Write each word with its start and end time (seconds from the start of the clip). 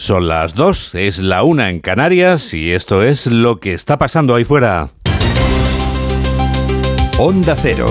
Son 0.00 0.28
las 0.28 0.54
dos, 0.54 0.94
es 0.94 1.18
la 1.18 1.42
una 1.42 1.70
en 1.70 1.80
Canarias 1.80 2.54
y 2.54 2.70
esto 2.70 3.02
es 3.02 3.26
lo 3.26 3.58
que 3.58 3.74
está 3.74 3.98
pasando 3.98 4.36
ahí 4.36 4.44
fuera. 4.44 4.90
Onda 7.18 7.56
Cero. 7.60 7.88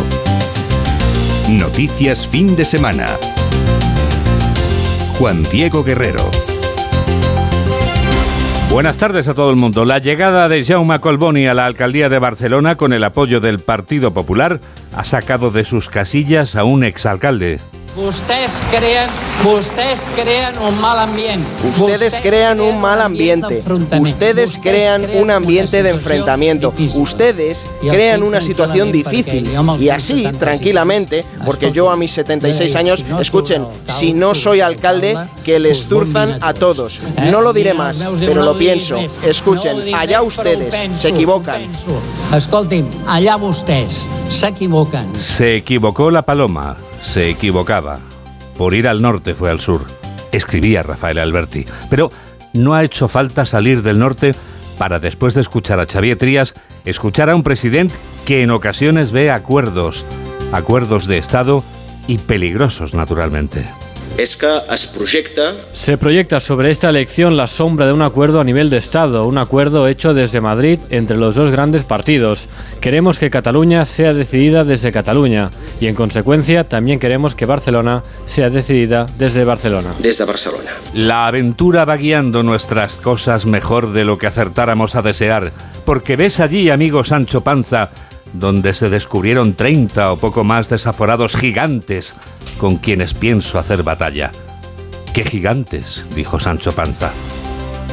Noticias 1.49 2.25
fin 2.25 2.55
de 2.55 2.63
semana. 2.63 3.07
Juan 5.20 5.43
Diego 5.51 5.83
Guerrero. 5.83 6.23
Buenas 8.71 8.98
tardes 8.98 9.28
a 9.28 9.34
todo 9.34 9.50
el 9.50 9.58
mundo. 9.58 9.84
La 9.84 9.98
llegada 9.98 10.48
de 10.48 10.64
Jaume 10.64 11.02
Colboni 11.02 11.46
a 11.48 11.54
la 11.54 11.66
alcaldía 11.66 12.08
de 12.08 12.20
Barcelona 12.20 12.78
con 12.78 12.94
el 12.94 13.04
apoyo 13.04 13.42
del 13.42 13.60
Partido 13.60 14.14
Popular 14.14 14.62
ha 14.96 15.04
sacado 15.04 15.52
de 15.52 15.66
sus 15.66 15.89
casillas 15.89 16.55
a 16.55 16.64
un 16.64 16.86
exalcalde. 16.86 17.60
Ustedes 17.98 18.64
crean, 18.70 19.09
ustedes 19.43 20.07
crean 20.16 20.54
un 20.59 20.79
mal 20.79 21.00
ambiente. 21.00 21.47
Ustedes 21.79 22.16
crean 22.21 22.61
un 22.61 22.79
mal 22.79 23.02
ambiente. 23.02 23.64
Ustedes 24.00 24.60
crean 24.61 25.07
un 25.15 25.32
ambiente 25.32 25.82
de 25.82 25.89
enfrentamiento. 25.89 26.71
Ustedes 26.96 27.65
crean 27.82 28.21
una 28.21 28.39
situación 28.39 28.92
difícil. 28.92 29.50
Y 29.79 29.89
así, 29.89 30.28
tranquilamente, 30.37 31.25
porque 31.43 31.71
yo 31.71 31.89
a 31.89 31.97
mis 31.97 32.11
76 32.11 32.75
años, 32.75 33.03
escuchen, 33.20 33.66
si 33.88 34.14
no 34.14 34.36
soy 34.36 34.61
alcalde, 34.61 35.17
que 35.44 35.58
les 35.58 35.86
turzan 35.86 36.38
a 36.42 36.53
todos. 36.53 37.02
No 37.31 37.42
lo 37.42 37.52
diré 37.52 37.73
más, 37.73 38.06
pero 38.20 38.44
lo 38.44 38.56
pienso. 38.59 39.00
Escuchen, 39.23 39.95
allá 39.95 40.22
ustedes, 40.22 41.00
se 41.00 41.09
equivocan. 41.09 41.64
Escolten, 42.31 42.88
allá 43.08 43.38
ustedes, 43.38 44.06
se 44.30 44.50
equivocan. 44.50 45.08
Se 45.16 45.56
equivocó 45.56 46.11
la 46.11 46.22
paloma 46.22 46.78
se 47.02 47.30
equivocaba. 47.30 48.00
Por 48.58 48.73
ir 48.73 48.88
al 48.88 49.02
norte 49.02 49.36
fue 49.36 49.50
al 49.50 49.59
sur, 49.59 49.86
escribía 50.31 50.83
Rafael 50.83 51.20
Alberti. 51.20 51.66
Pero 51.89 52.11
no 52.53 52.73
ha 52.73 52.83
hecho 52.83 53.08
falta 53.08 53.45
salir 53.45 53.81
del 53.83 54.00
norte 54.00 54.33
para 54.78 55.00
después 55.00 55.33
de 55.33 55.42
escuchar 55.42 55.80
a 55.80 55.86
Xavier 55.86 56.18
Trías, 56.18 56.53
escuchar 56.86 57.30
a 57.30 57.36
un 57.36 57.44
presidente 57.44 57.95
que 58.25 58.44
en 58.44 58.52
ocasiones 58.52 59.12
ve 59.12 59.31
acuerdos, 59.31 60.06
acuerdos 60.52 61.08
de 61.08 61.18
Estado 61.18 61.64
y 62.08 62.18
peligrosos 62.20 62.94
naturalmente 62.94 63.66
es 64.18 64.36
que 64.36 64.48
es 64.72 64.88
proyecta... 64.88 65.54
Se 65.73 65.98
proyecta 65.98 66.40
sobre 66.40 66.72
esta 66.72 66.90
elección 66.90 67.38
la 67.38 67.46
sombra 67.46 67.86
de 67.86 67.94
un 67.94 68.02
acuerdo 68.02 68.42
a 68.42 68.44
nivel 68.44 68.70
de 68.70 68.78
Estado, 68.78 69.28
un 69.28 69.38
acuerdo 69.38 69.88
hecho 69.88 70.14
desde 70.14 70.42
Madrid 70.42 70.80
entre 70.90 71.18
los 71.18 71.36
dos 71.36 71.52
grandes 71.52 71.84
partidos. 71.84 72.50
Queremos 72.82 73.20
que 73.20 73.30
Cataluña 73.30 73.86
sea 73.86 74.14
decidida 74.14 74.64
desde 74.64 74.92
Cataluña 74.92 75.52
y 75.80 75.88
en 75.88 75.96
consecuencia 75.96 76.64
también 76.64 77.00
queremos 77.00 77.36
que 77.36 77.46
Barcelona 77.46 78.04
sea 78.26 78.50
decidida 78.50 79.06
desde 79.20 79.44
Barcelona. 79.44 79.94
Desde 80.00 80.26
Barcelona. 80.26 80.72
La 80.94 81.28
aventura 81.28 81.86
va 81.86 81.98
guiando 81.98 82.42
nuestras 82.42 82.98
cosas 82.98 83.46
mejor 83.46 83.94
de 83.94 84.04
lo 84.04 84.18
que 84.18 84.28
acertáramos 84.28 84.96
a 84.96 85.04
desear, 85.04 85.54
porque 85.86 86.16
ves 86.16 86.40
allí, 86.40 86.72
amigo 86.72 87.04
Sancho 87.04 87.42
Panza, 87.42 87.92
donde 88.34 88.74
se 88.74 88.90
descubrieron 88.90 89.54
30 89.54 90.12
o 90.12 90.18
poco 90.18 90.44
más 90.44 90.70
desaforados 90.70 91.36
gigantes 91.36 92.16
con 92.58 92.77
quienes 92.77 93.13
pienso 93.13 93.59
hacer 93.59 93.83
batalla. 93.83 94.31
¿Qué 95.13 95.23
gigantes? 95.23 96.05
dijo 96.16 96.39
Sancho 96.39 96.72
Panza. 96.72 97.11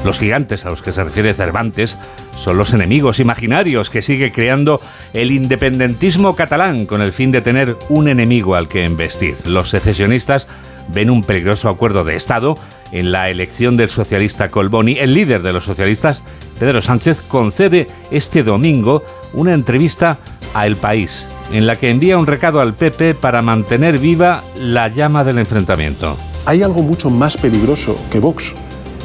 Los 0.05 0.19
gigantes 0.19 0.67
a 0.67 0.71
los 0.71 0.83
que 0.83 0.93
se 0.93 1.03
refiere 1.03 1.33
Cervantes 1.33 1.99
son 2.37 2.59
los 2.59 2.75
enemigos 2.75 3.21
imaginarios 3.21 3.89
que 3.89 4.03
sigue 4.03 4.33
creando 4.33 4.81
el 5.15 5.33
independentismo 5.33 6.37
catalán 6.37 6.85
con 6.85 7.01
el 7.01 7.13
fin 7.13 7.33
de 7.33 7.41
tener 7.41 7.77
un 7.89 8.09
enemigo 8.09 8.55
al 8.55 8.69
que 8.69 8.85
embestir. 8.85 9.37
Los 9.47 9.71
secesionistas 9.71 10.47
ven 10.93 11.09
un 11.09 11.23
peligroso 11.23 11.71
acuerdo 11.71 12.05
de 12.05 12.17
Estado 12.17 12.57
en 12.93 13.13
la 13.13 13.31
elección 13.31 13.79
del 13.79 13.89
socialista 13.89 14.51
Colboni. 14.51 14.99
El 14.99 15.15
líder 15.15 15.41
de 15.41 15.55
los 15.55 15.65
socialistas, 15.65 16.23
Pedro 16.59 16.83
Sánchez, 16.83 17.23
concede 17.23 17.89
este 18.11 18.43
domingo 18.43 19.03
una 19.33 19.55
entrevista 19.55 20.19
a 20.55 20.67
El 20.67 20.77
País, 20.77 21.29
en 21.53 21.67
la 21.67 21.77
que 21.77 21.91
envía 21.91 22.17
un 22.17 22.27
recado 22.27 22.61
al 22.61 22.75
PP 22.75 23.15
para 23.15 23.43
mantener 23.43 23.99
viva 23.99 24.43
la 24.59 24.89
llama 24.89 25.25
del 25.25 25.39
enfrentamiento. 25.39 26.17
Hay 26.47 26.63
algo 26.63 26.83
mucho 26.83 27.11
más 27.11 27.37
peligroso 27.37 27.97
que 28.11 28.21
Vox, 28.21 28.55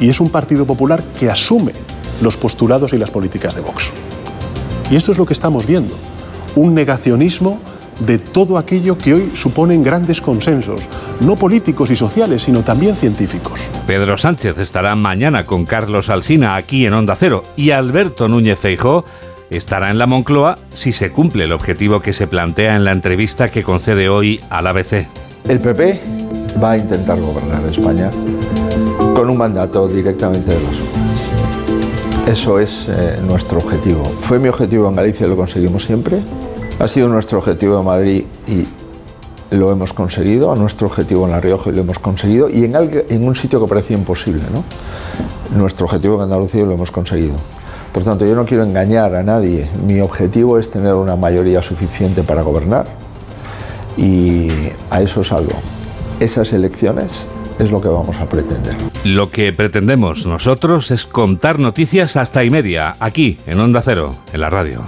y 0.00 0.08
es 0.08 0.20
un 0.20 0.30
Partido 0.30 0.64
Popular 0.64 1.02
que 1.18 1.30
asume 1.30 1.72
los 2.22 2.36
postulados 2.36 2.92
y 2.92 2.98
las 2.98 3.10
políticas 3.10 3.54
de 3.54 3.60
Vox. 3.60 3.92
Y 4.90 4.96
esto 4.96 5.12
es 5.12 5.18
lo 5.18 5.26
que 5.26 5.32
estamos 5.32 5.66
viendo, 5.66 5.94
un 6.56 6.74
negacionismo 6.74 7.60
de 8.00 8.18
todo 8.18 8.58
aquello 8.58 8.96
que 8.96 9.14
hoy 9.14 9.32
suponen 9.34 9.82
grandes 9.82 10.20
consensos, 10.20 10.88
no 11.20 11.36
políticos 11.36 11.90
y 11.90 11.96
sociales, 11.96 12.42
sino 12.42 12.62
también 12.62 12.96
científicos. 12.96 13.68
Pedro 13.86 14.16
Sánchez 14.16 14.58
estará 14.58 14.94
mañana 14.94 15.46
con 15.46 15.66
Carlos 15.66 16.08
Alsina 16.08 16.56
aquí 16.56 16.86
en 16.86 16.94
Onda 16.94 17.14
Cero 17.14 17.42
y 17.56 17.70
Alberto 17.70 18.26
Núñez 18.26 18.58
Feijó 18.58 19.04
estará 19.50 19.90
en 19.90 19.98
la 19.98 20.06
Moncloa 20.06 20.58
si 20.72 20.92
se 20.92 21.10
cumple 21.10 21.44
el 21.44 21.52
objetivo 21.52 22.00
que 22.00 22.12
se 22.12 22.26
plantea 22.26 22.76
en 22.76 22.84
la 22.84 22.92
entrevista 22.92 23.48
que 23.48 23.62
concede 23.62 24.08
hoy 24.08 24.40
al 24.48 24.66
ABC. 24.66 25.06
El 25.48 25.58
PP 25.58 26.00
va 26.62 26.72
a 26.72 26.78
intentar 26.78 27.20
gobernar 27.20 27.64
España 27.66 28.10
con 29.14 29.28
un 29.28 29.36
mandato 29.36 29.88
directamente 29.88 30.52
de 30.52 30.60
los 30.60 32.28
Eso 32.28 32.58
es 32.58 32.86
eh, 32.88 33.20
nuestro 33.26 33.58
objetivo. 33.58 34.04
Fue 34.22 34.38
mi 34.38 34.48
objetivo 34.48 34.88
en 34.88 34.96
Galicia 34.96 35.26
y 35.26 35.30
lo 35.30 35.36
conseguimos 35.36 35.84
siempre. 35.84 36.20
Ha 36.78 36.88
sido 36.88 37.08
nuestro 37.08 37.38
objetivo 37.38 37.80
en 37.80 37.84
Madrid 37.84 38.24
y 38.46 38.66
lo 39.50 39.72
hemos 39.72 39.92
conseguido, 39.92 40.52
a 40.52 40.56
nuestro 40.56 40.86
objetivo 40.86 41.24
en 41.24 41.32
La 41.32 41.40
Rioja 41.40 41.70
y 41.70 41.72
lo 41.72 41.82
hemos 41.82 41.98
conseguido, 41.98 42.48
y 42.48 42.64
en, 42.64 42.74
en 42.76 43.24
un 43.24 43.34
sitio 43.34 43.60
que 43.60 43.68
parecía 43.68 43.96
imposible, 43.96 44.42
¿no? 44.52 44.64
Nuestro 45.58 45.86
objetivo 45.86 46.16
en 46.16 46.22
Andalucía 46.22 46.64
lo 46.64 46.74
hemos 46.74 46.92
conseguido. 46.92 47.34
Por 47.92 48.04
tanto, 48.04 48.24
yo 48.24 48.34
no 48.34 48.44
quiero 48.44 48.62
engañar 48.62 49.14
a 49.14 49.22
nadie. 49.22 49.68
Mi 49.86 50.00
objetivo 50.00 50.58
es 50.58 50.70
tener 50.70 50.94
una 50.94 51.16
mayoría 51.16 51.60
suficiente 51.60 52.22
para 52.22 52.42
gobernar 52.42 52.86
y 53.96 54.48
a 54.90 55.02
eso 55.02 55.24
salgo. 55.24 55.60
Esas 56.20 56.52
elecciones 56.52 57.10
es 57.58 57.70
lo 57.70 57.80
que 57.80 57.88
vamos 57.88 58.18
a 58.20 58.28
pretender. 58.28 58.74
Lo 59.04 59.30
que 59.30 59.52
pretendemos 59.52 60.24
nosotros 60.24 60.90
es 60.90 61.04
contar 61.04 61.58
noticias 61.58 62.16
hasta 62.16 62.44
y 62.44 62.50
media, 62.50 62.96
aquí, 63.00 63.38
en 63.46 63.58
Onda 63.60 63.82
Cero, 63.82 64.12
en 64.32 64.40
la 64.40 64.50
radio. 64.50 64.82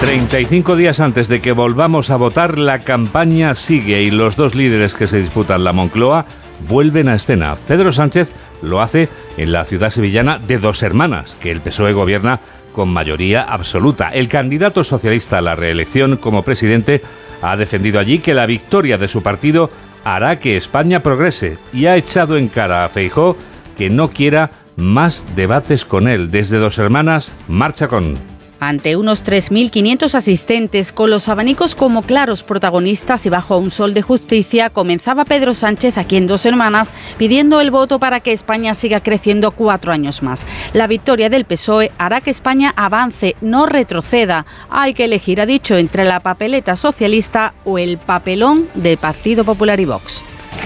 35 0.00 0.76
días 0.76 1.00
antes 1.00 1.28
de 1.28 1.40
que 1.40 1.52
volvamos 1.52 2.10
a 2.10 2.16
votar, 2.16 2.58
la 2.58 2.80
campaña 2.80 3.54
sigue 3.54 4.02
y 4.02 4.10
los 4.10 4.36
dos 4.36 4.54
líderes 4.54 4.94
que 4.94 5.08
se 5.08 5.20
disputan 5.20 5.64
la 5.64 5.72
Moncloa 5.72 6.24
vuelven 6.68 7.08
a 7.08 7.14
escena. 7.14 7.56
Pedro 7.66 7.92
Sánchez 7.92 8.32
lo 8.62 8.80
hace 8.80 9.08
en 9.36 9.52
la 9.52 9.64
ciudad 9.64 9.90
sevillana 9.90 10.38
de 10.38 10.58
Dos 10.58 10.82
Hermanas, 10.82 11.36
que 11.40 11.50
el 11.50 11.60
PSOE 11.60 11.92
gobierna 11.92 12.40
con 12.72 12.88
mayoría 12.88 13.42
absoluta. 13.42 14.10
El 14.10 14.28
candidato 14.28 14.84
socialista 14.84 15.38
a 15.38 15.42
la 15.42 15.56
reelección 15.56 16.16
como 16.16 16.42
presidente 16.42 17.02
ha 17.42 17.56
defendido 17.56 18.00
allí 18.00 18.18
que 18.18 18.34
la 18.34 18.46
victoria 18.46 18.98
de 18.98 19.08
su 19.08 19.22
partido 19.22 19.70
hará 20.04 20.38
que 20.38 20.56
España 20.56 21.02
progrese 21.02 21.58
y 21.72 21.86
ha 21.86 21.96
echado 21.96 22.36
en 22.36 22.48
cara 22.48 22.84
a 22.84 22.88
Feijó 22.88 23.36
que 23.76 23.90
no 23.90 24.08
quiera 24.10 24.50
más 24.76 25.24
debates 25.34 25.84
con 25.84 26.08
él. 26.08 26.30
Desde 26.30 26.58
Dos 26.58 26.78
Hermanas, 26.78 27.36
marcha 27.48 27.88
con 27.88 28.18
ante 28.60 28.96
unos 28.96 29.24
3.500 29.24 30.14
asistentes, 30.14 30.92
con 30.92 31.10
los 31.10 31.28
abanicos 31.28 31.74
como 31.74 32.02
claros 32.02 32.42
protagonistas 32.42 33.24
y 33.26 33.28
bajo 33.28 33.58
un 33.58 33.70
sol 33.70 33.94
de 33.94 34.02
justicia, 34.02 34.70
comenzaba 34.70 35.24
Pedro 35.24 35.54
Sánchez 35.54 35.98
aquí 35.98 36.16
en 36.16 36.26
dos 36.26 36.40
semanas 36.40 36.92
pidiendo 37.18 37.60
el 37.60 37.70
voto 37.70 37.98
para 37.98 38.20
que 38.20 38.32
España 38.32 38.74
siga 38.74 39.00
creciendo 39.00 39.52
cuatro 39.52 39.92
años 39.92 40.22
más. 40.22 40.44
La 40.72 40.86
victoria 40.86 41.28
del 41.28 41.44
PSOE 41.44 41.92
hará 41.98 42.20
que 42.20 42.30
España 42.30 42.72
avance, 42.76 43.36
no 43.40 43.66
retroceda. 43.66 44.46
Hay 44.70 44.94
que 44.94 45.04
elegir, 45.04 45.40
ha 45.40 45.46
dicho, 45.46 45.76
entre 45.76 46.04
la 46.04 46.20
papeleta 46.20 46.76
socialista 46.76 47.54
o 47.64 47.78
el 47.78 47.98
papelón 47.98 48.68
del 48.74 48.98
Partido 48.98 49.44
Popular 49.44 49.78
y 49.80 49.84
Vox. 49.84 50.22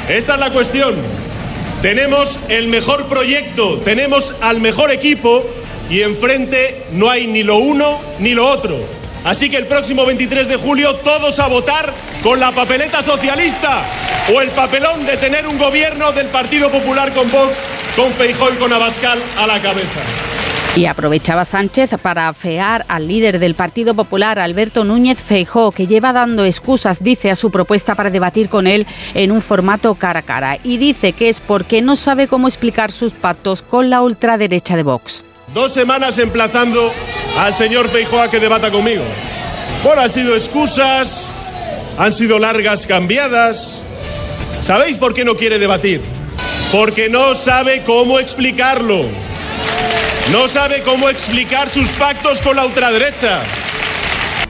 Esta 0.08 0.34
es 0.34 0.40
la 0.40 0.50
cuestión. 0.50 0.94
Tenemos 1.82 2.38
el 2.48 2.68
mejor 2.68 3.06
proyecto, 3.06 3.78
tenemos 3.78 4.34
al 4.40 4.60
mejor 4.60 4.92
equipo 4.92 5.44
y 5.90 6.00
enfrente 6.02 6.84
no 6.92 7.10
hay 7.10 7.26
ni 7.26 7.42
lo 7.42 7.56
uno 7.58 7.98
ni 8.18 8.34
lo 8.34 8.46
otro. 8.46 8.78
Así 9.24 9.48
que 9.48 9.56
el 9.56 9.66
próximo 9.66 10.04
23 10.04 10.48
de 10.48 10.56
julio 10.56 10.96
todos 10.96 11.38
a 11.38 11.46
votar 11.46 11.92
con 12.22 12.40
la 12.40 12.50
papeleta 12.50 13.02
socialista 13.02 13.82
o 14.34 14.40
el 14.40 14.50
papelón 14.50 15.06
de 15.06 15.16
tener 15.16 15.46
un 15.46 15.58
gobierno 15.58 16.10
del 16.12 16.26
Partido 16.26 16.70
Popular 16.70 17.12
con 17.12 17.30
Vox, 17.30 17.56
con 17.94 18.10
Feijóo 18.12 18.52
y 18.52 18.56
con 18.56 18.72
Abascal 18.72 19.20
a 19.38 19.46
la 19.46 19.60
cabeza. 19.60 20.00
Y 20.74 20.86
aprovechaba 20.86 21.44
Sánchez 21.44 21.90
para 22.00 22.28
afear 22.28 22.86
al 22.88 23.06
líder 23.06 23.38
del 23.38 23.54
Partido 23.54 23.94
Popular, 23.94 24.38
Alberto 24.38 24.84
Núñez 24.84 25.18
Feijó, 25.18 25.70
que 25.70 25.86
lleva 25.86 26.14
dando 26.14 26.46
excusas, 26.46 27.04
dice, 27.04 27.30
a 27.30 27.36
su 27.36 27.50
propuesta 27.50 27.94
para 27.94 28.08
debatir 28.08 28.48
con 28.48 28.66
él 28.66 28.86
en 29.12 29.32
un 29.32 29.42
formato 29.42 29.94
cara 29.96 30.20
a 30.20 30.22
cara. 30.22 30.58
Y 30.64 30.78
dice 30.78 31.12
que 31.12 31.28
es 31.28 31.40
porque 31.40 31.82
no 31.82 31.94
sabe 31.94 32.26
cómo 32.26 32.48
explicar 32.48 32.90
sus 32.90 33.12
pactos 33.12 33.60
con 33.60 33.90
la 33.90 34.00
ultraderecha 34.00 34.74
de 34.74 34.82
Vox. 34.82 35.22
Dos 35.52 35.72
semanas 35.72 36.18
emplazando 36.18 36.92
al 37.38 37.54
señor 37.54 37.88
Feijóo 37.88 38.20
a 38.20 38.30
que 38.30 38.40
debata 38.40 38.70
conmigo. 38.70 39.04
Bueno, 39.84 40.02
han 40.02 40.10
sido 40.10 40.34
excusas, 40.34 41.30
han 41.98 42.12
sido 42.12 42.38
largas 42.38 42.86
cambiadas, 42.86 43.82
¿Sabéis 44.62 44.96
por 44.96 45.12
qué 45.12 45.24
no 45.24 45.36
quiere 45.36 45.58
debatir? 45.58 46.00
Porque 46.70 47.08
no 47.08 47.34
sabe 47.34 47.82
cómo 47.82 48.20
explicarlo. 48.20 49.06
No 50.30 50.46
sabe 50.46 50.82
cómo 50.82 51.08
explicar 51.08 51.68
sus 51.68 51.88
pactos 51.90 52.40
con 52.40 52.54
la 52.54 52.64
ultraderecha. 52.64 53.40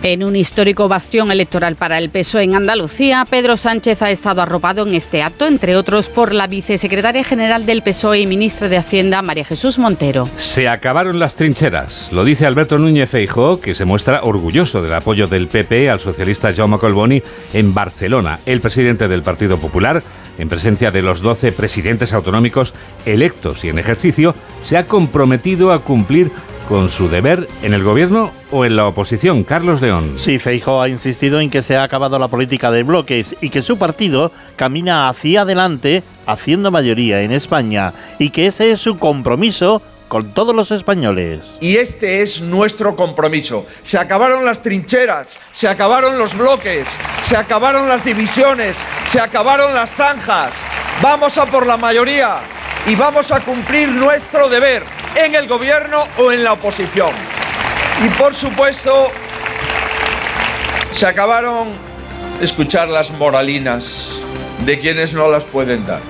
En 0.05 0.25
un 0.25 0.35
histórico 0.35 0.89
bastión 0.89 1.31
electoral 1.31 1.77
para 1.77 1.97
el 1.97 2.11
PSOE 2.11 2.43
en 2.43 2.57
Andalucía, 2.57 3.25
Pedro 3.31 3.57
Sánchez 3.57 4.03
ha 4.03 4.11
estado 4.11 4.43
arropado 4.43 4.85
en 4.85 4.95
este 4.95 5.23
acto, 5.23 5.47
entre 5.47 5.77
otros 5.77 6.09
por 6.09 6.35
la 6.35 6.49
vicesecretaria 6.49 7.23
general 7.23 7.67
del 7.67 7.83
PSOE 7.83 8.19
y 8.19 8.27
ministra 8.27 8.69
de 8.69 8.79
Hacienda, 8.79 9.23
María 9.23 9.45
Jesús 9.45 9.79
Montero. 9.79 10.29
Se 10.35 10.69
acabaron 10.69 11.21
las 11.21 11.37
trincheras, 11.37 12.09
lo 12.11 12.25
dice 12.25 12.47
Alberto 12.47 12.79
Núñez 12.79 13.11
Feijóo, 13.11 13.61
que 13.61 13.77
se 13.77 13.85
muestra 13.85 14.25
orgulloso 14.25 14.83
del 14.83 14.95
apoyo 14.95 15.29
del 15.29 15.47
PP 15.47 15.89
al 15.89 16.01
socialista 16.01 16.53
Jaume 16.53 16.79
Colboni 16.79 17.23
en 17.53 17.73
Barcelona. 17.73 18.41
El 18.45 18.61
presidente 18.61 19.07
del 19.07 19.23
Partido 19.23 19.59
Popular, 19.59 20.03
en 20.37 20.49
presencia 20.49 20.91
de 20.91 21.03
los 21.03 21.21
12 21.21 21.53
presidentes 21.53 22.13
autonómicos 22.13 22.75
electos 23.07 23.65
y 23.65 23.69
en 23.69 23.79
ejercicio, 23.79 24.35
se 24.65 24.77
ha 24.77 24.89
comprometido 24.89 25.71
a 25.71 25.85
cumplir 25.85 26.33
con 26.69 26.89
su 26.89 27.09
deber 27.09 27.49
en 27.63 27.75
el 27.75 27.83
gobierno 27.83 28.31
o 28.51 28.65
en 28.65 28.77
la 28.77 28.87
oposición. 28.87 29.45
Carlos 29.45 29.81
León. 29.81 30.15
Sí, 30.17 30.39
Feijo 30.39 30.81
ha 30.81 30.89
insistido 30.89 31.41
en 31.41 31.51
que 31.51 31.63
se 31.63 31.77
ha 31.77 31.83
acabado 31.83 32.19
la 32.19 32.29
política 32.29 32.71
de 32.71 32.83
bloques 32.83 33.37
y 33.41 33.51
que 33.51 33.63
su 33.63 33.79
partido 33.79 34.33
camina 34.57 35.09
hacia 35.09 35.43
adelante 35.43 36.03
haciendo 36.27 36.71
mayoría 36.71 37.23
en 37.23 37.33
España 37.33 37.93
y 38.19 38.31
que 38.31 38.47
ese 38.47 38.71
es 38.71 38.81
su 38.81 38.99
compromiso 38.99 39.83
con 40.09 40.35
todos 40.35 40.55
los 40.55 40.71
españoles. 40.71 41.41
Y 41.61 41.77
este 41.77 42.23
es 42.23 42.43
nuestro 42.43 42.95
compromiso. 42.95 43.67
Se 43.83 43.97
acabaron 43.99 44.45
las 44.45 44.61
trincheras, 44.61 45.39
se 45.53 45.69
acabaron 45.69 46.19
los 46.19 46.37
bloques, 46.37 46.87
se 47.23 47.37
acabaron 47.37 47.89
las 47.89 48.05
divisiones, 48.05 48.77
se 49.09 49.21
acabaron 49.21 49.73
las 49.73 49.95
zanjas. 49.95 50.53
Vamos 51.01 51.39
a 51.39 51.47
por 51.47 51.67
la 51.67 51.79
mayoría 51.79 52.41
y 52.87 52.95
vamos 52.95 53.31
a 53.31 53.41
cumplir 53.41 53.89
nuestro 53.89 54.49
deber 54.49 54.85
en 55.17 55.35
el 55.35 55.47
gobierno 55.47 56.03
o 56.19 56.33
en 56.33 56.43
la 56.43 56.55
oposición. 56.55 57.11
Y 58.05 58.09
por 58.11 58.35
supuesto, 58.35 59.07
se 60.91 61.07
acabaron 61.07 61.69
escuchar 62.41 62.89
las 62.89 63.11
moralinas 63.13 64.13
de 64.65 64.79
quienes 64.79 65.13
no 65.13 65.31
las 65.31 65.47
pueden 65.47 65.87
dar. 65.87 66.01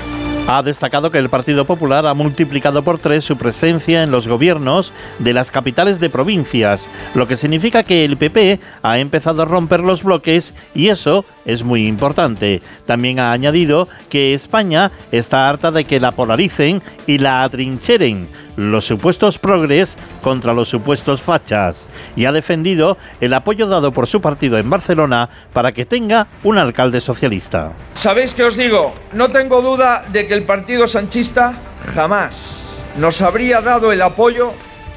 Ha 0.48 0.62
destacado 0.62 1.12
que 1.12 1.18
el 1.18 1.30
Partido 1.30 1.66
Popular 1.66 2.04
ha 2.04 2.14
multiplicado 2.14 2.82
por 2.82 2.98
tres 2.98 3.24
su 3.24 3.36
presencia 3.36 4.02
en 4.02 4.10
los 4.10 4.26
gobiernos 4.26 4.92
de 5.20 5.32
las 5.32 5.52
capitales 5.52 6.00
de 6.00 6.10
provincias, 6.10 6.90
lo 7.14 7.28
que 7.28 7.36
significa 7.36 7.84
que 7.84 8.04
el 8.04 8.16
PP 8.16 8.58
ha 8.82 8.98
empezado 8.98 9.42
a 9.42 9.44
romper 9.44 9.80
los 9.80 10.02
bloques 10.02 10.52
y 10.74 10.88
eso 10.88 11.24
es 11.44 11.62
muy 11.62 11.86
importante. 11.86 12.62
También 12.86 13.20
ha 13.20 13.32
añadido 13.32 13.88
que 14.08 14.34
España 14.34 14.92
está 15.10 15.48
harta 15.48 15.70
de 15.70 15.84
que 15.84 16.00
la 16.00 16.12
polaricen 16.12 16.82
y 17.06 17.18
la 17.18 17.42
atrincheren 17.42 18.28
los 18.56 18.84
supuestos 18.84 19.38
progres 19.38 19.96
contra 20.20 20.52
los 20.52 20.68
supuestos 20.68 21.22
fachas 21.22 21.90
y 22.16 22.26
ha 22.26 22.32
defendido 22.32 22.98
el 23.20 23.34
apoyo 23.34 23.66
dado 23.66 23.92
por 23.92 24.06
su 24.06 24.20
partido 24.20 24.58
en 24.58 24.68
Barcelona 24.68 25.28
para 25.52 25.72
que 25.72 25.86
tenga 25.86 26.26
un 26.42 26.58
alcalde 26.58 27.00
socialista. 27.00 27.72
¿Sabéis 27.94 28.34
qué 28.34 28.44
os 28.44 28.56
digo? 28.56 28.94
No 29.12 29.30
tengo 29.30 29.62
duda 29.62 30.04
de 30.12 30.26
que 30.26 30.34
el 30.34 30.44
partido 30.44 30.86
sanchista 30.86 31.54
jamás 31.94 32.56
nos 32.98 33.22
habría 33.22 33.60
dado 33.60 33.92
el 33.92 34.02
apoyo 34.02 34.52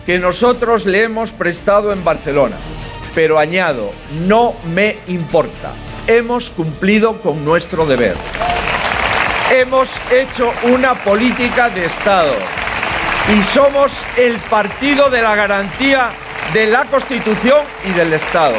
que 0.06 0.20
nosotros 0.20 0.86
le 0.86 1.04
hemos 1.04 1.32
prestado 1.32 1.92
en 1.92 2.04
Barcelona. 2.04 2.58
Pero 3.16 3.40
añado, 3.40 3.92
no 4.28 4.56
me 4.74 4.98
importa. 5.08 5.72
Hemos 6.08 6.52
cumplido 6.52 7.14
con 7.14 7.44
nuestro 7.44 7.88
deber. 7.88 8.16
Hemos 9.52 9.90
hecho 10.12 10.52
una 10.72 10.94
política 10.94 11.68
de 11.70 11.86
Estado 11.86 12.34
y 13.36 13.42
somos 13.52 13.92
el 14.16 14.36
partido 14.38 15.10
de 15.10 15.24
la 15.24 15.34
garantía 15.34 16.12
de 16.54 16.68
la 16.68 16.86
Constitución 16.86 17.58
y 17.90 17.94
del 17.94 18.14
Estado. 18.14 18.54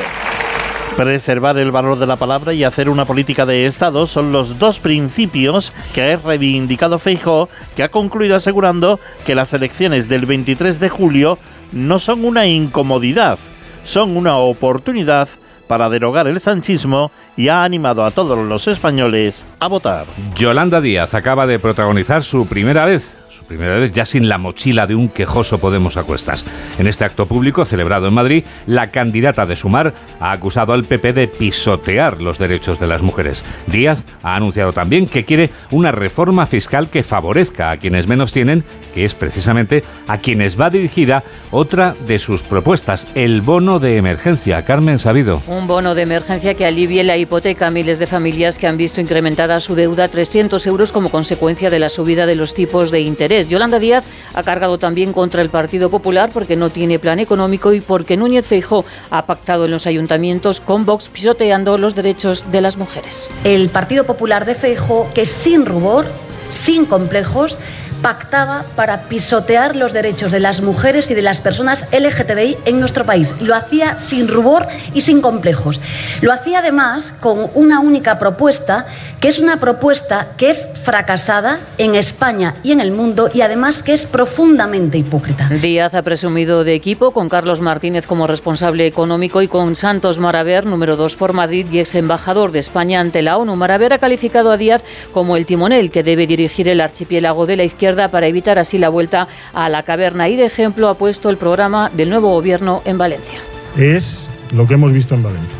Preservar 0.96 1.56
el 1.58 1.70
valor 1.70 2.00
de 2.00 2.08
la 2.08 2.16
palabra 2.16 2.52
y 2.52 2.64
hacer 2.64 2.88
una 2.88 3.04
política 3.04 3.46
de 3.46 3.66
Estado 3.66 4.08
son 4.08 4.32
los 4.32 4.58
dos 4.58 4.80
principios 4.80 5.72
que 5.94 6.02
ha 6.02 6.16
reivindicado 6.16 6.98
Feijóo, 6.98 7.48
que 7.76 7.84
ha 7.84 7.92
concluido 7.92 8.34
asegurando 8.34 8.98
que 9.24 9.36
las 9.36 9.52
elecciones 9.52 10.08
del 10.08 10.26
23 10.26 10.80
de 10.80 10.88
julio 10.88 11.38
no 11.70 12.00
son 12.00 12.24
una 12.24 12.46
incomodidad, 12.46 13.38
son 13.84 14.16
una 14.16 14.36
oportunidad 14.36 15.28
para 15.66 15.88
derogar 15.88 16.28
el 16.28 16.40
sanchismo 16.40 17.10
y 17.36 17.48
ha 17.48 17.64
animado 17.64 18.04
a 18.04 18.10
todos 18.10 18.38
los 18.38 18.68
españoles 18.68 19.44
a 19.60 19.66
votar. 19.66 20.06
Yolanda 20.34 20.80
Díaz 20.80 21.14
acaba 21.14 21.46
de 21.46 21.58
protagonizar 21.58 22.24
su 22.24 22.46
primera 22.46 22.84
vez 22.84 23.16
primera 23.46 23.76
vez 23.76 23.90
ya 23.92 24.04
sin 24.04 24.28
la 24.28 24.38
mochila 24.38 24.86
de 24.86 24.94
un 24.94 25.08
quejoso 25.08 25.58
Podemos 25.58 25.96
a 25.96 26.04
cuestas. 26.04 26.44
En 26.78 26.86
este 26.86 27.04
acto 27.04 27.26
público 27.26 27.64
celebrado 27.64 28.08
en 28.08 28.14
Madrid, 28.14 28.44
la 28.66 28.90
candidata 28.90 29.46
de 29.46 29.56
Sumar 29.56 29.94
ha 30.20 30.32
acusado 30.32 30.72
al 30.72 30.84
PP 30.84 31.12
de 31.12 31.28
pisotear 31.28 32.20
los 32.20 32.38
derechos 32.38 32.80
de 32.80 32.86
las 32.86 33.02
mujeres. 33.02 33.44
Díaz 33.66 34.04
ha 34.22 34.36
anunciado 34.36 34.72
también 34.72 35.06
que 35.06 35.24
quiere 35.24 35.50
una 35.70 35.92
reforma 35.92 36.46
fiscal 36.46 36.88
que 36.88 37.02
favorezca 37.02 37.70
a 37.70 37.76
quienes 37.76 38.06
menos 38.06 38.32
tienen, 38.32 38.64
que 38.94 39.04
es 39.04 39.14
precisamente 39.14 39.84
a 40.08 40.18
quienes 40.18 40.60
va 40.60 40.70
dirigida 40.70 41.22
otra 41.50 41.94
de 42.06 42.18
sus 42.18 42.42
propuestas, 42.42 43.08
el 43.14 43.42
bono 43.42 43.78
de 43.78 43.96
emergencia. 43.96 44.64
Carmen 44.64 44.98
Sabido. 44.98 45.42
Un 45.46 45.66
bono 45.66 45.94
de 45.94 46.02
emergencia 46.02 46.54
que 46.54 46.66
alivie 46.66 47.04
la 47.04 47.16
hipoteca 47.16 47.68
a 47.68 47.70
miles 47.70 47.98
de 47.98 48.06
familias 48.06 48.58
que 48.58 48.66
han 48.66 48.76
visto 48.76 49.00
incrementada 49.00 49.60
su 49.60 49.74
deuda 49.74 50.04
a 50.04 50.08
300 50.08 50.66
euros 50.66 50.92
como 50.92 51.10
consecuencia 51.10 51.70
de 51.70 51.78
la 51.78 51.88
subida 51.88 52.26
de 52.26 52.36
los 52.36 52.54
tipos 52.54 52.90
de 52.90 53.00
interés. 53.00 53.15
Yolanda 53.48 53.78
Díaz 53.78 54.04
ha 54.34 54.42
cargado 54.42 54.78
también 54.78 55.12
contra 55.12 55.42
el 55.42 55.50
Partido 55.50 55.90
Popular 55.90 56.30
porque 56.32 56.56
no 56.56 56.70
tiene 56.70 56.98
plan 56.98 57.18
económico 57.18 57.72
y 57.72 57.80
porque 57.80 58.16
Núñez 58.16 58.46
Feijó 58.46 58.84
ha 59.10 59.26
pactado 59.26 59.64
en 59.64 59.70
los 59.70 59.86
ayuntamientos 59.86 60.60
con 60.60 60.84
Vox 60.84 61.08
pisoteando 61.08 61.78
los 61.78 61.94
derechos 61.94 62.44
de 62.52 62.60
las 62.60 62.76
mujeres. 62.76 63.30
El 63.44 63.68
Partido 63.68 64.04
Popular 64.04 64.44
de 64.44 64.54
Feijó, 64.54 65.08
que 65.14 65.26
sin 65.26 65.64
rubor, 65.64 66.06
sin 66.50 66.84
complejos, 66.84 67.58
pactaba 68.02 68.64
para 68.76 69.02
pisotear 69.04 69.76
los 69.76 69.92
derechos 69.92 70.30
de 70.30 70.40
las 70.40 70.60
mujeres 70.60 71.10
y 71.10 71.14
de 71.14 71.22
las 71.22 71.40
personas 71.40 71.86
LGTBI 71.92 72.58
en 72.64 72.80
nuestro 72.80 73.04
país. 73.04 73.34
Lo 73.40 73.54
hacía 73.54 73.98
sin 73.98 74.28
rubor 74.28 74.66
y 74.94 75.00
sin 75.00 75.20
complejos. 75.20 75.80
Lo 76.20 76.32
hacía 76.32 76.60
además 76.60 77.12
con 77.20 77.50
una 77.54 77.80
única 77.80 78.18
propuesta, 78.18 78.86
que 79.20 79.28
es 79.28 79.38
una 79.38 79.58
propuesta 79.58 80.28
que 80.36 80.50
es 80.50 80.66
fracasada 80.84 81.60
en 81.78 81.94
España 81.94 82.56
y 82.62 82.72
en 82.72 82.80
el 82.80 82.92
mundo 82.92 83.30
y 83.32 83.40
además 83.40 83.82
que 83.82 83.92
es 83.92 84.04
profundamente 84.04 84.98
hipócrita. 84.98 85.48
Díaz 85.48 85.94
ha 85.94 86.02
presumido 86.02 86.64
de 86.64 86.74
equipo 86.74 87.12
con 87.12 87.28
Carlos 87.28 87.60
Martínez 87.60 88.06
como 88.06 88.26
responsable 88.26 88.86
económico 88.86 89.42
y 89.42 89.48
con 89.48 89.76
Santos 89.76 90.18
Maraver, 90.18 90.66
número 90.66 90.96
2 90.96 91.16
por 91.16 91.32
Madrid 91.32 91.66
y 91.70 91.80
ex 91.80 91.94
embajador 91.94 92.52
de 92.52 92.58
España 92.58 93.00
ante 93.00 93.22
la 93.22 93.36
ONU. 93.36 93.56
Maraver 93.56 93.92
ha 93.92 93.98
calificado 93.98 94.50
a 94.50 94.56
Díaz 94.56 94.84
como 95.12 95.36
el 95.36 95.46
timonel 95.46 95.90
que 95.90 96.02
debe 96.02 96.26
dirigir 96.26 96.68
el 96.68 96.80
archipiélago 96.80 97.46
de 97.46 97.56
la 97.56 97.64
izquierda 97.64 97.85
para 97.94 98.26
evitar 98.26 98.58
así 98.58 98.78
la 98.78 98.88
vuelta 98.88 99.28
a 99.52 99.68
la 99.68 99.82
caverna. 99.84 100.28
Y 100.28 100.36
de 100.36 100.46
ejemplo 100.46 100.88
ha 100.88 100.98
puesto 100.98 101.30
el 101.30 101.36
programa 101.36 101.90
del 101.94 102.10
nuevo 102.10 102.30
gobierno 102.30 102.82
en 102.84 102.98
Valencia. 102.98 103.38
Es 103.76 104.26
lo 104.52 104.66
que 104.66 104.74
hemos 104.74 104.92
visto 104.92 105.14
en 105.14 105.22
Valencia. 105.22 105.56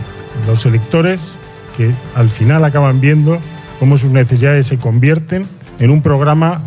Los 0.47 0.67
electores 0.67 1.21
que 1.77 1.93
al 2.15 2.29
final 2.29 2.65
acaban 2.65 3.01
viendo 3.01 3.39
cómo 3.79 3.99
sus 3.99 4.11
necesidades 4.11 4.67
se 4.67 4.79
convierten 4.79 5.49
en 5.79 5.91
un 5.91 6.03
programa 6.03 6.63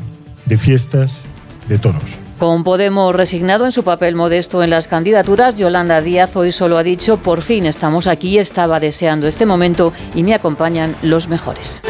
de 0.46 0.58
fiestas 0.58 1.20
de 1.68 1.78
toros. 1.78 2.04
Con 2.38 2.64
Podemos 2.64 3.14
resignado 3.14 3.66
en 3.66 3.74
su 3.74 3.84
papel 3.84 4.16
modesto 4.16 4.64
en 4.64 4.70
las 4.70 4.88
candidaturas, 4.88 5.56
Yolanda 5.56 6.00
Díaz 6.00 6.38
hoy 6.38 6.54
solo 6.54 6.78
ha 6.78 6.84
dicho, 6.84 7.18
por 7.18 7.42
fin 7.42 7.66
estamos 7.66 8.08
aquí, 8.08 8.38
estaba 8.38 8.80
deseando 8.80 9.28
este 9.28 9.46
momento 9.46 9.92
y 10.16 10.24
me 10.24 10.34
acompañan 10.34 10.96
los 11.02 11.28
mejores. 11.28 11.82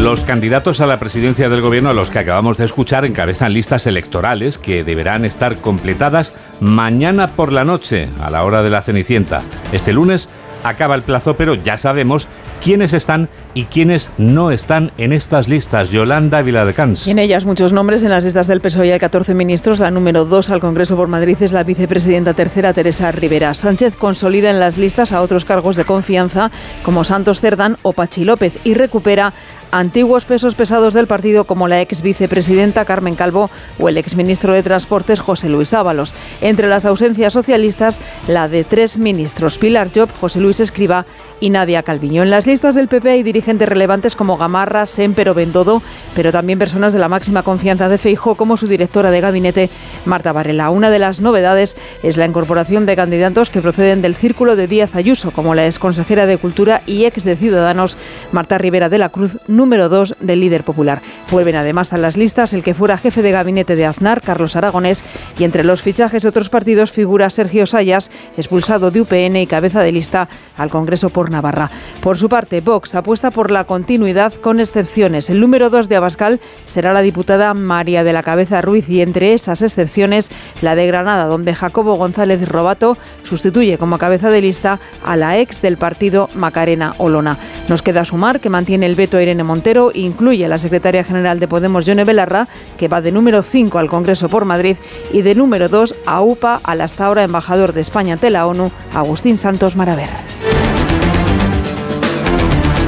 Los 0.00 0.24
candidatos 0.24 0.80
a 0.80 0.86
la 0.86 0.98
presidencia 0.98 1.50
del 1.50 1.60
gobierno 1.60 1.90
a 1.90 1.92
los 1.92 2.10
que 2.10 2.18
acabamos 2.18 2.56
de 2.56 2.64
escuchar 2.64 3.04
encabezan 3.04 3.52
listas 3.52 3.86
electorales 3.86 4.56
que 4.56 4.82
deberán 4.82 5.26
estar 5.26 5.60
completadas 5.60 6.32
mañana 6.58 7.36
por 7.36 7.52
la 7.52 7.66
noche, 7.66 8.08
a 8.18 8.30
la 8.30 8.44
hora 8.44 8.62
de 8.62 8.70
la 8.70 8.80
Cenicienta. 8.80 9.42
Este 9.72 9.92
lunes 9.92 10.30
acaba 10.64 10.94
el 10.94 11.02
plazo, 11.02 11.36
pero 11.36 11.54
ya 11.54 11.78
sabemos 11.78 12.28
quiénes 12.62 12.92
están 12.92 13.28
y 13.54 13.64
quiénes 13.64 14.10
no 14.18 14.50
están 14.50 14.92
en 14.98 15.12
estas 15.12 15.48
listas. 15.48 15.90
Yolanda 15.90 16.42
Viladecans. 16.42 17.06
en 17.06 17.18
ellas 17.18 17.44
muchos 17.44 17.72
nombres 17.72 18.02
en 18.02 18.10
las 18.10 18.24
listas 18.24 18.46
del 18.46 18.60
PSOE 18.60 18.92
hay 18.92 18.98
14 18.98 19.34
ministros. 19.34 19.80
La 19.80 19.90
número 19.90 20.24
2 20.24 20.50
al 20.50 20.60
Congreso 20.60 20.96
por 20.96 21.08
Madrid 21.08 21.36
es 21.40 21.52
la 21.52 21.64
vicepresidenta 21.64 22.34
tercera 22.34 22.72
Teresa 22.72 23.12
Rivera. 23.12 23.54
Sánchez 23.54 23.96
consolida 23.96 24.50
en 24.50 24.60
las 24.60 24.78
listas 24.78 25.12
a 25.12 25.22
otros 25.22 25.44
cargos 25.44 25.76
de 25.76 25.84
confianza 25.84 26.50
como 26.82 27.04
Santos 27.04 27.40
Cerdán 27.40 27.76
o 27.82 27.92
Pachi 27.92 28.24
López 28.24 28.58
y 28.64 28.74
recupera 28.74 29.32
antiguos 29.70 30.24
pesos 30.24 30.54
pesados 30.54 30.94
del 30.94 31.06
partido 31.06 31.44
como 31.44 31.68
la 31.68 31.80
ex 31.80 32.02
vicepresidenta 32.02 32.84
Carmen 32.84 33.14
Calvo 33.14 33.50
o 33.78 33.88
el 33.88 33.98
ex 33.98 34.16
ministro 34.16 34.52
de 34.52 34.62
Transportes 34.62 35.20
José 35.20 35.48
Luis 35.48 35.74
Ábalos. 35.74 36.14
Entre 36.40 36.68
las 36.68 36.84
ausencias 36.84 37.32
socialistas, 37.32 38.00
la 38.28 38.48
de 38.48 38.64
tres 38.64 38.98
ministros, 38.98 39.58
Pilar 39.58 39.90
Job, 39.94 40.08
José 40.20 40.40
Luis 40.40 40.60
Escriba 40.60 41.06
y 41.40 41.50
Nadia 41.50 41.82
Calviño. 41.82 42.22
En 42.22 42.30
las 42.30 42.46
listas 42.46 42.74
del 42.74 42.88
PP 42.88 43.10
hay 43.10 43.22
dirigentes 43.22 43.68
relevantes 43.68 44.14
como 44.14 44.36
Gamarra, 44.36 44.86
Semper 44.86 45.30
o 45.30 45.34
Bendodo, 45.34 45.82
pero 46.14 46.32
también 46.32 46.58
personas 46.58 46.92
de 46.92 46.98
la 46.98 47.08
máxima 47.08 47.42
confianza 47.42 47.88
de 47.88 47.98
Feijo 47.98 48.34
como 48.34 48.56
su 48.56 48.66
directora 48.66 49.10
de 49.10 49.20
gabinete, 49.20 49.70
Marta 50.04 50.32
Varela. 50.32 50.70
Una 50.70 50.90
de 50.90 50.98
las 50.98 51.20
novedades 51.20 51.76
es 52.02 52.16
la 52.16 52.26
incorporación 52.26 52.86
de 52.86 52.96
candidatos 52.96 53.50
que 53.50 53.62
proceden 53.62 54.02
del 54.02 54.16
círculo 54.16 54.56
de 54.56 54.66
Díaz 54.66 54.94
Ayuso, 54.94 55.30
como 55.30 55.54
la 55.54 55.66
exconsejera 55.66 56.26
de 56.26 56.36
Cultura 56.36 56.82
y 56.86 57.04
ex 57.04 57.24
de 57.24 57.36
Ciudadanos, 57.36 57.96
Marta 58.32 58.58
Rivera 58.58 58.88
de 58.88 58.98
la 58.98 59.08
Cruz, 59.08 59.38
número 59.60 59.90
2 59.90 60.16
del 60.20 60.40
líder 60.40 60.64
popular. 60.64 61.02
Vuelven 61.30 61.54
además 61.54 61.92
a 61.92 61.98
las 61.98 62.16
listas 62.16 62.54
el 62.54 62.62
que 62.62 62.72
fuera 62.72 62.96
jefe 62.96 63.20
de 63.20 63.30
gabinete 63.30 63.76
de 63.76 63.84
Aznar, 63.84 64.22
Carlos 64.22 64.56
Aragonés, 64.56 65.04
y 65.38 65.44
entre 65.44 65.64
los 65.64 65.82
fichajes 65.82 66.22
de 66.22 66.30
otros 66.30 66.48
partidos 66.48 66.90
figura 66.90 67.28
Sergio 67.28 67.66
Sayas, 67.66 68.10
expulsado 68.38 68.90
de 68.90 69.02
UPN 69.02 69.36
y 69.36 69.46
cabeza 69.46 69.82
de 69.82 69.92
lista 69.92 70.30
al 70.56 70.70
Congreso 70.70 71.10
por 71.10 71.30
Navarra. 71.30 71.70
Por 72.00 72.16
su 72.16 72.30
parte, 72.30 72.62
Vox 72.62 72.94
apuesta 72.94 73.30
por 73.30 73.50
la 73.50 73.64
continuidad 73.64 74.32
con 74.32 74.60
excepciones. 74.60 75.28
El 75.28 75.40
número 75.40 75.68
2 75.68 75.90
de 75.90 75.96
Abascal 75.96 76.40
será 76.64 76.94
la 76.94 77.02
diputada 77.02 77.52
María 77.52 78.02
de 78.02 78.14
la 78.14 78.22
Cabeza 78.22 78.62
Ruiz 78.62 78.88
y 78.88 79.02
entre 79.02 79.34
esas 79.34 79.60
excepciones 79.60 80.30
la 80.62 80.74
de 80.74 80.86
Granada, 80.86 81.26
donde 81.26 81.54
Jacobo 81.54 81.96
González 81.96 82.48
Robato 82.48 82.96
sustituye 83.24 83.76
como 83.76 83.98
cabeza 83.98 84.30
de 84.30 84.40
lista 84.40 84.80
a 85.04 85.16
la 85.16 85.38
ex 85.38 85.60
del 85.60 85.76
partido 85.76 86.30
Macarena 86.34 86.94
Olona. 86.96 87.36
Nos 87.68 87.82
queda 87.82 88.06
sumar 88.06 88.40
que 88.40 88.48
mantiene 88.48 88.86
el 88.86 88.94
veto 88.94 89.20
Irene 89.20 89.49
Montero, 89.50 89.90
incluye 89.92 90.44
a 90.44 90.48
la 90.48 90.58
secretaria 90.58 91.02
general 91.02 91.40
de 91.40 91.48
Podemos, 91.48 91.84
Yone 91.84 92.04
Belarra, 92.04 92.46
que 92.78 92.86
va 92.86 93.00
de 93.00 93.10
número 93.10 93.42
5 93.42 93.80
al 93.80 93.88
Congreso 93.88 94.28
por 94.28 94.44
Madrid, 94.44 94.76
y 95.12 95.22
de 95.22 95.34
número 95.34 95.68
2 95.68 95.96
a 96.06 96.20
UPA, 96.20 96.60
al 96.62 96.80
hasta 96.80 97.06
ahora 97.06 97.24
embajador 97.24 97.72
de 97.72 97.80
España 97.80 98.12
ante 98.12 98.30
la 98.30 98.46
ONU, 98.46 98.70
Agustín 98.94 99.36
Santos 99.36 99.74
Maraver. 99.74 100.08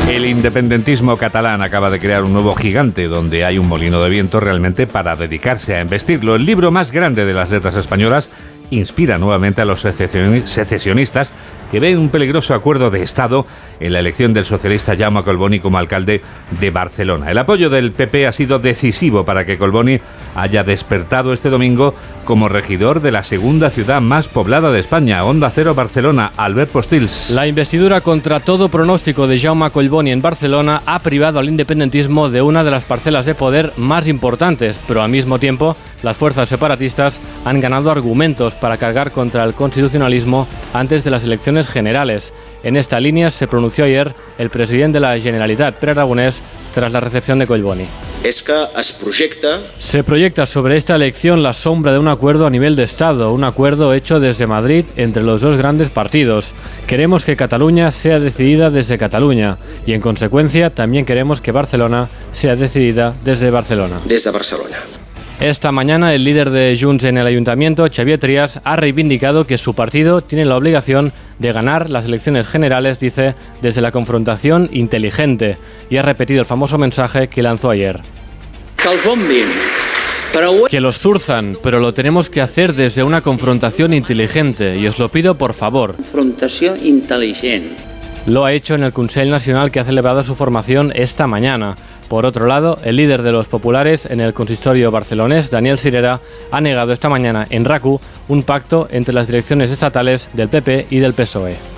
El 0.09 0.25
independentismo 0.25 1.17
catalán 1.17 1.63
acaba 1.63 1.91
de 1.91 1.99
crear 1.99 2.23
un 2.23 2.33
nuevo 2.33 2.55
gigante 2.55 3.09
donde 3.09 3.45
hay 3.45 3.59
un 3.59 3.67
molino 3.67 4.01
de 4.01 4.11
viento 4.11 4.39
realmente 4.39 4.87
para 4.87 5.17
dedicarse 5.17 5.75
a 5.75 5.81
investirlo. 5.81 6.37
El 6.37 6.47
libro 6.47 6.71
más 6.71 6.93
grande 6.93 7.25
de 7.25 7.35
las 7.35 7.51
letras 7.51 7.75
españolas 7.75 8.31
inspira 8.71 9.19
nuevamente 9.19 9.63
a 9.63 9.65
los 9.65 9.81
secesionistas 9.81 11.33
que 11.73 11.81
ven 11.81 11.99
un 11.99 12.11
peligroso 12.11 12.53
acuerdo 12.53 12.91
de 12.91 13.03
Estado 13.03 13.47
en 13.81 13.95
la 13.95 14.01
elección 14.01 14.35
del 14.35 14.45
socialista 14.45 14.95
Jaume 14.95 15.25
Colboni 15.25 15.59
como 15.59 15.79
alcalde 15.79 16.21
de 16.61 16.71
Barcelona. 16.71 17.31
El 17.31 17.39
apoyo 17.39 17.71
del 17.71 17.93
PP 17.93 18.27
ha 18.27 18.33
sido 18.33 18.59
decisivo 18.59 19.25
para 19.25 19.47
que 19.47 19.57
Colboni 19.57 19.99
haya 20.35 20.65
despertado 20.65 21.33
este 21.33 21.49
domingo 21.49 21.95
como 22.27 22.51
regidor 22.51 23.01
de 23.01 23.11
la 23.11 23.25
segunda 23.25 23.71
ciudad 23.71 24.03
más 24.03 24.29
poblada 24.29 24.71
de 24.71 24.81
España, 24.81 25.25
Onda 25.25 25.51
Cero 25.51 25.75
Barcelona, 25.75 26.33
Albert 26.37 26.71
Postils. 26.71 27.31
La 27.31 27.47
investidura 27.47 28.03
contra 28.03 28.41
todo 28.41 28.69
pronóstico 28.69 29.27
de 29.27 29.41
Jaume 29.41 29.71
Colboni 29.71 30.11
en 30.11 30.21
Barcelona 30.21 30.83
ha 30.85 30.99
privado 30.99 31.39
al 31.39 31.49
independentismo 31.49 32.29
de 32.29 32.43
una 32.43 32.65
de 32.65 32.71
las 32.71 32.85
parcelas 32.85 33.25
de 33.25 33.35
poder 33.35 33.73
más 33.79 34.09
importantes, 34.09 34.79
pero 34.87 35.03
al 35.03 35.11
mismo 35.11 35.39
tiempo 35.39 35.75
las 36.03 36.17
fuerzas 36.17 36.49
separatistas 36.49 37.21
han 37.45 37.61
ganado 37.61 37.91
argumentos 37.91 38.55
para 38.55 38.77
cargar 38.77 39.13
contra 39.13 39.45
el 39.45 39.55
constitucionalismo 39.55 40.47
antes 40.75 41.05
de 41.05 41.11
las 41.11 41.25
elecciones 41.25 41.62
generales. 41.69 42.33
En 42.63 42.77
esta 42.77 43.01
línea 43.01 43.31
se 43.31 43.49
pronunció 43.49 43.85
ayer 43.85 44.15
el 44.39 44.51
presidente 44.51 44.97
de 44.97 45.01
la 45.01 45.19
Generalitat, 45.19 45.75
Pere 45.77 45.93
Aragonés, 45.93 46.41
tras 46.75 46.93
la 46.93 47.01
recepción 47.01 47.39
de 47.39 47.47
Collboni. 47.47 47.87
Es 48.25 48.43
que 48.43 48.55
es 48.79 48.93
proyecta... 48.93 49.61
Se 49.79 50.05
proyecta 50.05 50.47
sobre 50.47 50.77
esta 50.77 50.95
elección 50.95 51.43
la 51.43 51.53
sombra 51.53 51.93
de 51.93 51.99
un 51.99 52.09
acuerdo 52.09 52.47
a 52.47 52.51
nivel 52.51 52.77
de 52.77 52.85
Estado, 52.85 53.33
un 53.33 53.45
acuerdo 53.45 53.93
hecho 53.95 54.21
desde 54.21 54.47
Madrid 54.47 54.85
entre 54.97 55.23
los 55.23 55.41
dos 55.41 55.57
grandes 55.57 55.91
partidos. 55.91 56.55
Queremos 56.87 57.25
que 57.25 57.37
Cataluña 57.37 57.91
sea 57.91 58.21
decidida 58.21 58.71
desde 58.71 58.99
Cataluña 58.99 59.59
y 59.87 59.93
en 59.93 60.01
consecuencia 60.01 60.71
también 60.71 61.05
queremos 61.05 61.41
que 61.41 61.53
Barcelona 61.53 62.09
sea 62.33 62.55
decidida 62.55 63.15
desde 63.25 63.51
Barcelona. 63.51 64.01
Desde 64.05 64.31
Barcelona. 64.31 64.79
Esta 65.43 65.73
mañana 65.73 66.15
el 66.15 66.23
líder 66.23 66.51
de 66.51 66.79
Junts 66.81 67.03
en 67.03 67.19
el 67.19 67.27
ayuntamiento, 67.27 67.85
Xavier 67.93 68.21
Trias, 68.21 68.61
ha 68.63 68.77
reivindicado 68.77 69.45
que 69.45 69.59
su 69.59 69.75
partido 69.75 70.21
tiene 70.21 70.45
la 70.45 70.57
obligación 70.57 71.13
de 71.41 71.51
ganar 71.51 71.91
las 71.91 72.05
elecciones 72.05 72.47
generales, 72.47 73.01
dice, 73.01 73.35
desde 73.61 73.81
la 73.81 73.91
confrontación 73.91 74.71
inteligente, 74.73 75.59
y 75.91 75.97
ha 75.97 76.03
repetido 76.03 76.39
el 76.39 76.47
famoso 76.47 76.79
mensaje 76.79 77.27
que 77.27 77.43
lanzó 77.43 77.71
ayer. 77.71 77.99
Que 80.71 80.81
los 80.81 81.01
zurzan, 81.01 81.57
pero 81.61 81.81
lo 81.81 81.93
tenemos 81.93 82.31
que 82.31 82.41
hacer 82.41 82.75
desde 82.75 83.03
una 83.03 83.21
confrontación 83.23 83.95
inteligente, 83.95 84.79
y 84.79 84.87
os 84.87 85.01
lo 85.01 85.09
pido 85.09 85.37
por 85.37 85.55
favor. 85.55 85.97
Confrontación 85.97 86.87
inteligente. 86.87 87.75
Lo 88.27 88.45
ha 88.45 88.53
hecho 88.53 88.77
en 88.77 88.85
el 88.85 88.93
Consell 88.93 89.31
Nacional 89.31 89.73
que 89.73 89.81
ha 89.81 89.85
celebrado 89.85 90.23
su 90.23 90.37
formación 90.37 90.93
esta 90.95 91.27
mañana. 91.27 91.77
Por 92.13 92.27
otro 92.27 92.47
lado, 92.47 92.79
el 92.85 92.97
líder 92.97 93.23
de 93.23 93.33
los 93.33 93.49
populares 93.49 94.05
en 94.05 94.21
el 94.21 94.35
consistorio 94.35 94.91
barcelonés, 94.91 95.51
Daniel 95.51 95.79
Sirera, 95.79 96.21
ha 96.51 96.61
negado 96.61 96.93
esta 96.93 97.09
mañana 97.09 97.47
en 97.49 97.65
RACU 97.65 98.03
un 98.29 98.43
pacto 98.43 98.87
entre 98.91 99.15
las 99.15 99.29
direcciones 99.29 99.71
estatales 99.71 100.29
del 100.35 100.51
PP 100.51 100.89
y 100.91 100.99
del 100.99 101.15
PSOE. 101.15 101.72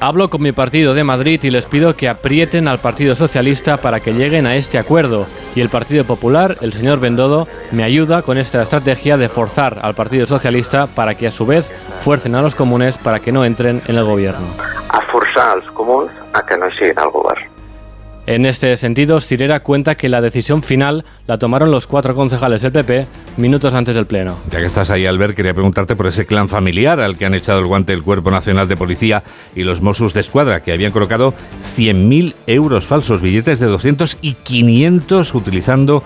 Hablo 0.00 0.28
con 0.28 0.42
mi 0.42 0.52
partido 0.52 0.94
de 0.94 1.04
Madrid 1.04 1.40
y 1.42 1.50
les 1.50 1.66
pido 1.66 1.96
que 1.96 2.08
aprieten 2.08 2.68
al 2.68 2.78
Partido 2.78 3.14
Socialista 3.14 3.76
para 3.76 4.00
que 4.00 4.12
lleguen 4.12 4.46
a 4.46 4.56
este 4.56 4.78
acuerdo. 4.78 5.26
Y 5.54 5.60
el 5.60 5.68
Partido 5.68 6.04
Popular, 6.04 6.56
el 6.60 6.72
señor 6.72 7.00
Bendodo, 7.00 7.48
me 7.72 7.84
ayuda 7.84 8.22
con 8.22 8.38
esta 8.38 8.62
estrategia 8.62 9.16
de 9.16 9.28
forzar 9.28 9.78
al 9.82 9.94
Partido 9.94 10.26
Socialista 10.26 10.86
para 10.86 11.14
que 11.14 11.26
a 11.26 11.30
su 11.30 11.46
vez 11.46 11.72
fuercen 12.00 12.34
a 12.34 12.42
los 12.42 12.54
comunes 12.54 12.98
para 12.98 13.20
que 13.20 13.32
no 13.32 13.44
entren 13.44 13.82
en 13.86 13.96
el 13.96 14.04
gobierno. 14.04 14.46
A 14.90 15.00
forzar 15.10 15.50
a 15.50 15.56
los 15.56 15.70
comunes 15.72 16.12
a 16.32 16.44
que 16.44 16.56
no 16.56 16.68
lleguen 16.68 16.98
al 16.98 17.10
gobierno. 17.10 17.57
En 18.28 18.44
este 18.44 18.76
sentido, 18.76 19.20
Cirera 19.20 19.60
cuenta 19.60 19.94
que 19.94 20.10
la 20.10 20.20
decisión 20.20 20.62
final 20.62 21.06
la 21.26 21.38
tomaron 21.38 21.70
los 21.70 21.86
cuatro 21.86 22.14
concejales 22.14 22.60
del 22.60 22.72
PP 22.72 23.06
minutos 23.38 23.72
antes 23.72 23.94
del 23.94 24.04
Pleno. 24.04 24.36
Ya 24.50 24.58
que 24.58 24.66
estás 24.66 24.90
ahí, 24.90 25.06
Albert, 25.06 25.34
quería 25.34 25.54
preguntarte 25.54 25.96
por 25.96 26.08
ese 26.08 26.26
clan 26.26 26.50
familiar 26.50 27.00
al 27.00 27.16
que 27.16 27.24
han 27.24 27.32
echado 27.32 27.60
el 27.60 27.64
guante 27.64 27.94
el 27.94 28.02
Cuerpo 28.02 28.30
Nacional 28.30 28.68
de 28.68 28.76
Policía 28.76 29.22
y 29.54 29.62
los 29.62 29.80
Mossos 29.80 30.12
de 30.12 30.20
Escuadra, 30.20 30.60
que 30.60 30.72
habían 30.72 30.92
colocado 30.92 31.32
100.000 31.62 32.34
euros 32.46 32.86
falsos, 32.86 33.22
billetes 33.22 33.60
de 33.60 33.66
200 33.66 34.18
y 34.20 34.34
500 34.34 35.34
utilizando 35.34 36.02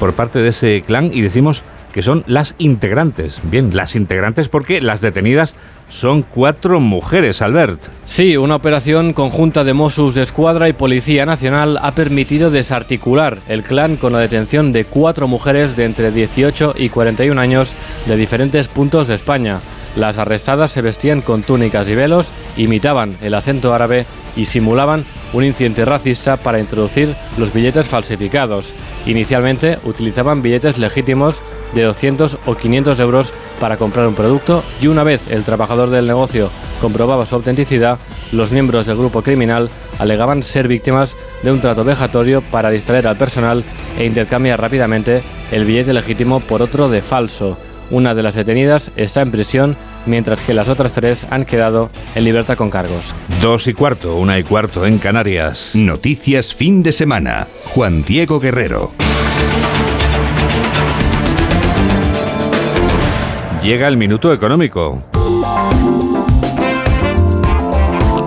por 0.00 0.14
parte 0.14 0.38
de 0.38 0.48
ese 0.48 0.80
clan 0.80 1.10
y 1.12 1.20
decimos 1.20 1.62
que 1.96 2.02
son 2.02 2.24
las 2.26 2.56
integrantes. 2.58 3.40
Bien, 3.44 3.74
las 3.74 3.96
integrantes 3.96 4.50
porque 4.50 4.82
las 4.82 5.00
detenidas 5.00 5.56
son 5.88 6.20
cuatro 6.20 6.78
mujeres, 6.78 7.40
Albert. 7.40 7.84
Sí, 8.04 8.36
una 8.36 8.56
operación 8.56 9.14
conjunta 9.14 9.64
de 9.64 9.72
Mossos 9.72 10.14
de 10.14 10.20
Escuadra 10.20 10.68
y 10.68 10.74
Policía 10.74 11.24
Nacional 11.24 11.78
ha 11.80 11.92
permitido 11.92 12.50
desarticular 12.50 13.38
el 13.48 13.62
clan 13.62 13.96
con 13.96 14.12
la 14.12 14.18
detención 14.18 14.74
de 14.74 14.84
cuatro 14.84 15.26
mujeres 15.26 15.74
de 15.74 15.86
entre 15.86 16.10
18 16.10 16.74
y 16.76 16.90
41 16.90 17.40
años 17.40 17.74
de 18.04 18.16
diferentes 18.16 18.68
puntos 18.68 19.08
de 19.08 19.14
España. 19.14 19.60
Las 19.96 20.18
arrestadas 20.18 20.72
se 20.72 20.82
vestían 20.82 21.22
con 21.22 21.42
túnicas 21.42 21.88
y 21.88 21.94
velos, 21.94 22.30
imitaban 22.58 23.16
el 23.22 23.32
acento 23.32 23.72
árabe 23.72 24.04
y 24.36 24.44
simulaban 24.44 25.06
un 25.32 25.44
incidente 25.44 25.86
racista 25.86 26.36
para 26.36 26.60
introducir 26.60 27.16
los 27.38 27.54
billetes 27.54 27.88
falsificados. 27.88 28.74
Inicialmente 29.06 29.78
utilizaban 29.84 30.42
billetes 30.42 30.76
legítimos 30.76 31.40
de 31.76 31.84
200 31.84 32.38
o 32.46 32.54
500 32.56 32.98
euros 32.98 33.32
para 33.60 33.76
comprar 33.76 34.08
un 34.08 34.14
producto 34.14 34.64
y 34.80 34.88
una 34.88 35.04
vez 35.04 35.22
el 35.30 35.44
trabajador 35.44 35.90
del 35.90 36.06
negocio 36.06 36.50
comprobaba 36.80 37.26
su 37.26 37.34
autenticidad, 37.36 37.98
los 38.32 38.50
miembros 38.50 38.86
del 38.86 38.96
grupo 38.96 39.22
criminal 39.22 39.70
alegaban 39.98 40.42
ser 40.42 40.68
víctimas 40.68 41.16
de 41.42 41.52
un 41.52 41.60
trato 41.60 41.84
vejatorio 41.84 42.42
para 42.42 42.70
distraer 42.70 43.06
al 43.06 43.16
personal 43.16 43.64
e 43.98 44.04
intercambiar 44.04 44.60
rápidamente 44.60 45.22
el 45.52 45.64
billete 45.64 45.92
legítimo 45.92 46.40
por 46.40 46.62
otro 46.62 46.88
de 46.88 47.02
falso. 47.02 47.56
Una 47.90 48.14
de 48.14 48.22
las 48.22 48.34
detenidas 48.34 48.90
está 48.96 49.22
en 49.22 49.30
prisión, 49.30 49.76
mientras 50.06 50.40
que 50.40 50.54
las 50.54 50.68
otras 50.68 50.92
tres 50.92 51.24
han 51.30 51.44
quedado 51.44 51.90
en 52.16 52.24
libertad 52.24 52.56
con 52.56 52.68
cargos. 52.68 53.14
Dos 53.40 53.68
y 53.68 53.74
cuarto, 53.74 54.16
una 54.16 54.38
y 54.38 54.42
cuarto 54.42 54.84
en 54.86 54.98
Canarias. 54.98 55.76
Noticias 55.76 56.52
fin 56.52 56.82
de 56.82 56.90
semana. 56.90 57.46
Juan 57.66 58.02
Diego 58.02 58.40
Guerrero. 58.40 58.92
Llega 63.66 63.88
el 63.88 63.96
minuto 63.96 64.32
económico. 64.32 65.02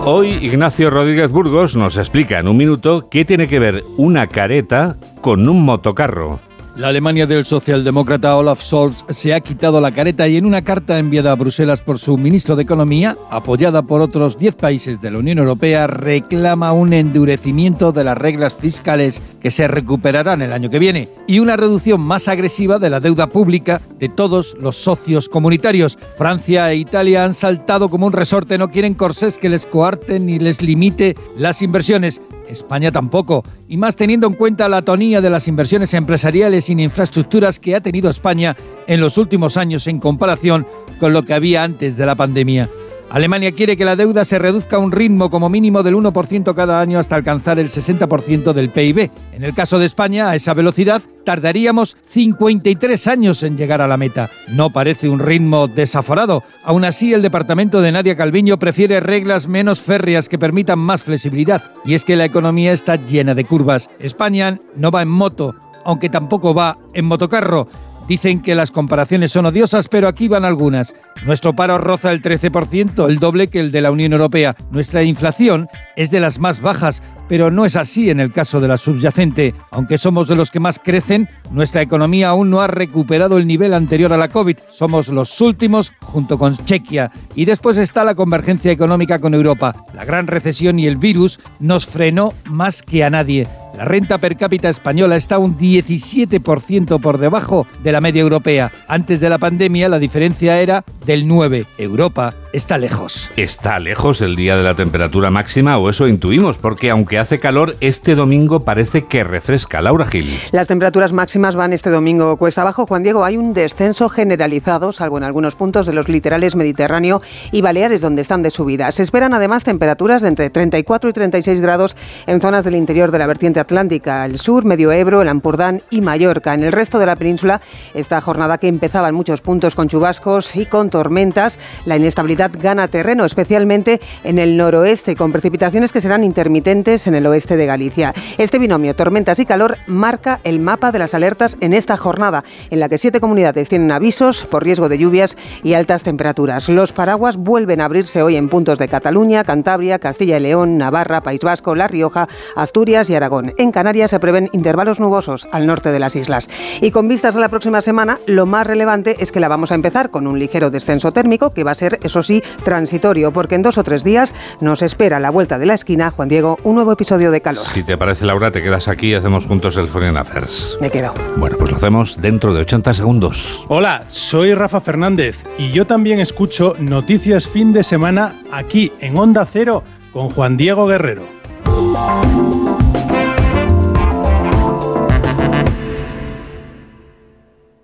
Hoy 0.04 0.32
Ignacio 0.42 0.90
Rodríguez 0.90 1.32
Burgos 1.32 1.78
nos 1.78 1.96
explica 1.96 2.40
en 2.40 2.50
un 2.50 2.58
minuto 2.58 3.08
qué 3.10 3.24
tiene 3.24 3.48
que 3.48 3.58
ver 3.58 3.86
una 3.96 4.28
careta 4.28 4.98
con 5.22 5.48
un 5.48 5.64
motocarro. 5.64 6.42
La 6.76 6.90
Alemania 6.90 7.26
del 7.26 7.46
socialdemócrata 7.46 8.38
Olaf 8.38 8.62
Scholz 8.62 9.04
se 9.10 9.34
ha 9.34 9.42
quitado 9.42 9.82
la 9.82 9.92
careta 9.92 10.28
y 10.28 10.38
en 10.38 10.46
una 10.46 10.62
carta 10.62 10.98
enviada 10.98 11.32
a 11.32 11.36
Bruselas 11.36 11.82
por 11.82 12.00
su 12.00 12.18
ministro 12.18 12.56
de 12.56 12.64
Economía, 12.64 13.18
apoyada 13.30 13.82
por 13.82 14.02
otros 14.02 14.38
10 14.38 14.56
países 14.56 15.02
de 15.02 15.12
la 15.12 15.18
Unión 15.18 15.40
Europea, 15.40 15.88
reclama 15.88 16.72
un 16.72 16.94
endurecimiento 16.94 17.92
de 17.92 18.04
las 18.04 18.18
reglas 18.18 18.54
fiscales 18.54 19.22
que 19.42 19.52
se 19.52 19.68
recuperarán 19.68 20.42
el 20.42 20.54
año 20.54 20.70
que 20.70 20.80
viene 20.80 21.10
y 21.28 21.40
una 21.40 21.58
reducción 21.58 22.02
más 22.02 22.28
agresiva 22.28 22.80
de 22.80 22.90
la 22.90 23.00
deuda 23.00 23.28
pública 23.28 23.82
de 23.98 24.08
todos 24.08 24.56
los 24.60 24.78
socios 24.78 25.28
comunitarios. 25.28 25.98
Francia 26.18 26.72
e 26.72 26.78
Italia 26.78 27.26
han 27.26 27.34
saltado 27.34 27.90
como 27.90 28.06
un 28.06 28.14
resorte, 28.14 28.58
no 28.58 28.70
quieren 28.70 28.94
corsés 28.94 29.38
que 29.38 29.50
les 29.50 29.66
coarten 29.66 30.28
ni 30.28 30.40
les 30.40 30.62
limite 30.62 31.16
las 31.36 31.62
inversiones. 31.62 32.22
España 32.50 32.92
tampoco, 32.92 33.44
y 33.68 33.78
más 33.78 33.96
teniendo 33.96 34.28
en 34.28 34.34
cuenta 34.34 34.68
la 34.68 34.82
tonía 34.82 35.22
de 35.22 35.30
las 35.30 35.48
inversiones 35.48 35.94
empresariales 35.94 36.70
en 36.70 36.80
infraestructuras 36.80 37.60
que 37.60 37.76
ha 37.76 37.82
tenido 37.82 38.10
España 38.10 38.58
en 38.88 39.00
los 39.00 39.18
últimos 39.18 39.58
años 39.58 39.88
en 39.88 40.00
comparación 40.00 40.68
con 41.00 41.14
lo 41.14 41.24
que 41.24 41.34
había 41.34 41.64
antes 41.64 41.98
de 41.98 42.06
la 42.06 42.16
pandemia. 42.16 42.70
Alemania 43.10 43.54
quiere 43.54 43.76
que 43.76 43.86
la 43.86 43.96
deuda 43.96 44.24
se 44.24 44.38
reduzca 44.38 44.76
a 44.76 44.80
un 44.80 44.92
ritmo 44.92 45.32
como 45.32 45.50
mínimo 45.50 45.82
del 45.82 45.96
1% 45.96 46.54
cada 46.54 46.80
año 46.80 47.00
hasta 47.00 47.16
alcanzar 47.16 47.58
el 47.58 47.70
60% 47.70 48.54
del 48.54 48.70
PIB. 48.70 49.10
En 49.34 49.44
el 49.44 49.56
caso 49.56 49.80
de 49.80 49.88
España, 49.88 50.30
a 50.30 50.36
esa 50.36 50.54
velocidad, 50.54 51.02
tardaríamos 51.24 51.98
53 52.10 53.08
años 53.08 53.42
en 53.42 53.58
llegar 53.58 53.82
a 53.82 53.88
la 53.88 53.98
meta. 53.98 54.30
No 54.50 54.70
parece 54.70 55.10
un 55.10 55.20
ritmo 55.20 55.68
desaforado. 55.68 56.44
Aún 56.64 56.86
así, 56.86 57.12
el 57.14 57.24
departamento 57.24 57.82
de 57.82 57.92
Nadia 57.92 58.16
Calviño 58.16 58.60
prefiere 58.60 59.00
reglas 59.00 59.48
menos 59.48 59.82
férreas 59.82 60.30
que 60.30 60.38
permitan 60.38 60.78
más 60.78 61.02
flexibilidad. 61.02 61.64
Y 61.86 61.96
es 61.96 62.06
que 62.06 62.16
la 62.16 62.26
economía 62.26 62.74
está 62.74 62.96
llena 62.96 63.34
de 63.34 63.44
curvas. 63.44 63.90
España 64.00 64.60
no 64.76 64.92
va 64.92 65.02
en 65.02 65.10
moto, 65.10 65.56
aunque 65.84 66.10
tampoco 66.10 66.54
va 66.54 66.78
en 66.94 67.06
motocarro. 67.06 67.68
Dicen 68.10 68.42
que 68.42 68.56
las 68.56 68.72
comparaciones 68.72 69.32
son 69.32 69.46
odiosas, 69.46 69.88
pero 69.88 70.08
aquí 70.08 70.28
van 70.28 70.44
algunas. 70.44 70.96
Nuestro 71.28 71.56
paro 71.56 71.78
roza 71.78 72.12
el 72.12 72.24
13%, 72.24 73.08
el 73.08 73.20
doble 73.20 73.50
que 73.50 73.60
el 73.60 73.72
de 73.72 73.82
la 73.82 73.92
Unión 73.92 74.14
Europea. 74.14 74.56
Nuestra 74.72 75.04
inflación 75.04 75.68
es 75.96 76.10
de 76.10 76.20
las 76.20 76.40
más 76.40 76.60
bajas, 76.60 77.04
pero 77.28 77.52
no 77.52 77.66
es 77.66 77.76
así 77.76 78.10
en 78.10 78.20
el 78.20 78.32
caso 78.32 78.60
de 78.60 78.68
la 78.68 78.80
subyacente. 78.80 79.54
Aunque 79.70 80.00
somos 80.00 80.28
de 80.28 80.36
los 80.36 80.50
que 80.50 80.60
más 80.60 80.80
crecen, 80.84 81.30
nuestra 81.52 81.84
economía 81.84 82.30
aún 82.30 82.50
no 82.50 82.62
ha 82.62 82.68
recuperado 82.68 83.38
el 83.38 83.46
nivel 83.46 83.76
anterior 83.76 84.12
a 84.12 84.18
la 84.18 84.30
COVID. 84.30 84.58
Somos 84.72 85.10
los 85.10 85.40
últimos 85.40 85.94
junto 86.02 86.40
con 86.40 86.58
Chequia. 86.58 87.12
Y 87.36 87.46
después 87.46 87.78
está 87.78 88.04
la 88.04 88.16
convergencia 88.16 88.72
económica 88.72 89.20
con 89.20 89.36
Europa. 89.36 89.86
La 89.94 90.04
gran 90.04 90.26
recesión 90.26 90.80
y 90.80 90.88
el 90.88 90.98
virus 90.98 91.40
nos 91.60 91.86
frenó 91.86 92.34
más 92.46 92.82
que 92.82 93.04
a 93.04 93.12
nadie. 93.12 93.48
La 93.80 93.86
renta 93.86 94.18
per 94.18 94.36
cápita 94.36 94.68
española 94.68 95.16
está 95.16 95.38
un 95.38 95.58
17% 95.58 97.00
por 97.00 97.18
debajo 97.18 97.66
de 97.82 97.94
la 97.94 98.02
media 98.02 98.22
europea. 98.22 98.74
Antes 98.90 99.22
de 99.22 99.30
la 99.30 99.38
pandemia 99.38 99.88
la 99.88 100.00
diferencia 100.00 100.60
era 100.60 100.84
del 101.06 101.30
9. 101.30 101.66
Europa 101.78 102.34
está 102.52 102.78
lejos. 102.78 103.32
¿Está 103.38 103.80
lejos 103.80 104.22
el 104.22 104.36
día 104.36 104.58
de 104.58 104.64
la 104.64 104.76
temperatura 104.76 105.30
máxima 105.32 105.78
o 105.78 105.90
eso 105.90 106.08
intuimos? 106.08 106.58
Porque 106.58 106.90
aunque 106.90 107.20
hace 107.20 107.40
calor, 107.40 107.78
este 107.80 108.16
domingo 108.16 108.66
parece 108.66 109.06
que 109.06 109.24
refresca. 109.24 109.82
Laura 109.82 110.06
Gil. 110.06 110.38
Las 110.52 110.68
temperaturas 110.68 111.14
máximas 111.14 111.56
van 111.56 111.72
este 111.72 111.90
domingo 111.90 112.36
cuesta 112.38 112.62
abajo. 112.62 112.86
Juan 112.86 113.04
Diego, 113.04 113.24
hay 113.24 113.38
un 113.38 113.54
descenso 113.54 114.10
generalizado, 114.10 114.92
salvo 114.92 115.18
en 115.18 115.24
algunos 115.24 115.56
puntos 115.56 115.86
de 115.86 115.94
los 115.94 116.10
litorales 116.10 116.56
Mediterráneo 116.56 117.22
y 117.52 117.62
Baleares, 117.62 118.02
donde 118.02 118.24
están 118.24 118.44
de 118.44 118.50
subida. 118.50 118.92
Se 118.92 119.04
esperan 119.04 119.34
además 119.34 119.64
temperaturas 119.64 120.22
de 120.22 120.28
entre 120.28 120.50
34 120.50 121.10
y 121.10 121.14
36 121.14 121.60
grados 121.62 121.96
en 122.28 122.42
zonas 122.42 122.66
del 122.66 122.76
interior 122.76 123.12
de 123.12 123.20
la 123.20 123.28
vertiente 123.28 123.60
atlántica, 123.70 124.26
el 124.26 124.40
sur, 124.40 124.66
Medio 124.66 124.92
Ebro, 124.92 125.22
el 125.22 125.28
Ampurdán 125.28 125.84
y 125.92 126.02
Mallorca. 126.02 126.56
En 126.56 126.64
el 126.64 126.72
resto 126.72 126.98
de 126.98 127.06
la 127.06 127.16
península, 127.16 127.62
esta 127.94 128.20
jornada 128.20 128.58
que 128.58 128.68
empezaba 128.68 129.10
en 129.10 129.14
muchos 129.14 129.42
puntos 129.42 129.76
con 129.76 129.88
chubascos 129.88 130.56
y 130.56 130.66
con 130.66 130.90
tormentas, 130.90 131.60
la 131.86 131.96
inestabilidad 131.96 132.50
gana 132.60 132.88
terreno, 132.88 133.26
especialmente 133.26 134.02
en 134.24 134.40
el 134.40 134.58
noroeste, 134.58 135.16
con 135.16 135.32
precipitaciones 135.32 135.92
que 135.92 136.02
serán 136.02 136.24
intermitentes 136.24 137.06
en 137.06 137.14
el 137.14 137.28
oeste 137.28 137.58
de 137.58 137.68
Galicia. 137.68 138.16
Este 138.40 138.58
binomio, 138.58 138.96
tormentas 138.96 139.38
y 139.38 139.46
calor, 139.46 139.78
marca 139.86 140.40
el 140.44 140.60
mapa 140.60 140.92
de 140.92 140.98
las 140.98 141.14
alertas 141.14 141.56
en 141.62 141.74
esta 141.74 141.96
jornada, 141.96 142.44
en 142.72 142.80
la 142.80 142.90
que 142.90 142.98
siete 142.98 143.20
comunidades 143.20 143.70
tienen 143.70 143.92
avisos 143.92 144.46
por 144.46 144.64
riesgo 144.64 144.90
de 144.90 144.98
lluvias 144.98 145.38
y 145.62 145.76
altas 145.76 146.02
temperaturas. 146.02 146.70
Los 146.70 146.92
paraguas 146.92 147.38
vuelven 147.38 147.82
a 147.82 147.86
abrirse 147.86 148.24
hoy 148.24 148.36
en 148.36 148.50
puntos 148.50 148.80
de 148.80 148.88
Cataluña, 148.88 149.44
Cantabria, 149.44 150.00
Castilla 150.00 150.38
y 150.38 150.42
León, 150.42 150.80
Navarra, 150.80 151.22
País 151.22 151.42
Vasco, 151.42 151.76
La 151.76 151.88
Rioja, 151.88 152.28
Asturias 152.56 153.12
y 153.12 153.16
Aragón. 153.16 153.49
En 153.58 153.72
Canarias 153.72 154.12
se 154.12 154.20
prevén 154.20 154.50
intervalos 154.54 155.00
nubosos 155.00 155.48
al 155.52 155.68
norte 155.68 155.92
de 155.92 156.00
las 156.00 156.16
islas. 156.16 156.50
Y 156.82 156.92
con 156.92 157.08
vistas 157.08 157.36
a 157.36 157.40
la 157.40 157.50
próxima 157.50 157.82
semana, 157.82 158.20
lo 158.26 158.46
más 158.46 158.66
relevante 158.66 159.16
es 159.20 159.32
que 159.32 159.40
la 159.40 159.48
vamos 159.48 159.72
a 159.72 159.76
empezar 159.76 160.10
con 160.10 160.28
un 160.28 160.40
ligero 160.40 160.70
descenso 160.70 161.12
térmico, 161.12 161.54
que 161.54 161.64
va 161.64 161.72
a 161.72 161.76
ser, 161.76 162.00
eso 162.04 162.24
sí, 162.24 162.42
transitorio, 162.64 163.32
porque 163.32 163.56
en 163.56 163.62
dos 163.62 163.78
o 163.78 163.84
tres 163.84 164.04
días 164.04 164.34
nos 164.62 164.82
espera 164.82 165.18
a 165.18 165.20
la 165.20 165.30
vuelta 165.30 165.58
de 165.58 165.66
la 165.66 165.74
esquina, 165.74 166.12
Juan 166.12 166.30
Diego, 166.30 166.58
un 166.64 166.76
nuevo 166.76 166.92
episodio 166.92 167.32
de 167.32 167.42
calor. 167.42 167.66
Si 167.66 167.84
te 167.84 167.98
parece, 167.98 168.26
Laura, 168.26 168.52
te 168.52 168.62
quedas 168.62 168.88
aquí 168.88 169.08
y 169.08 169.14
hacemos 169.14 169.46
juntos 169.46 169.78
el 169.78 169.88
Foreign 169.88 170.18
Affairs. 170.18 170.78
Me 170.82 170.90
quedo. 170.90 171.14
Bueno, 171.38 171.58
pues 171.58 171.72
lo 171.72 171.78
hacemos 171.78 172.22
dentro 172.22 172.54
de 172.54 172.62
80 172.62 172.94
segundos. 172.94 173.66
Hola, 173.68 174.04
soy 174.08 174.54
Rafa 174.54 174.82
Fernández 174.82 175.44
y 175.58 175.72
yo 175.72 175.86
también 175.86 176.20
escucho 176.20 176.76
Noticias 176.80 177.48
Fin 177.48 177.74
de 177.74 177.84
Semana 177.84 178.36
aquí 178.52 178.92
en 179.00 179.18
Onda 179.18 179.46
Cero 179.46 179.84
con 180.14 180.30
Juan 180.30 180.58
Diego 180.58 180.88
Guerrero. 180.88 181.24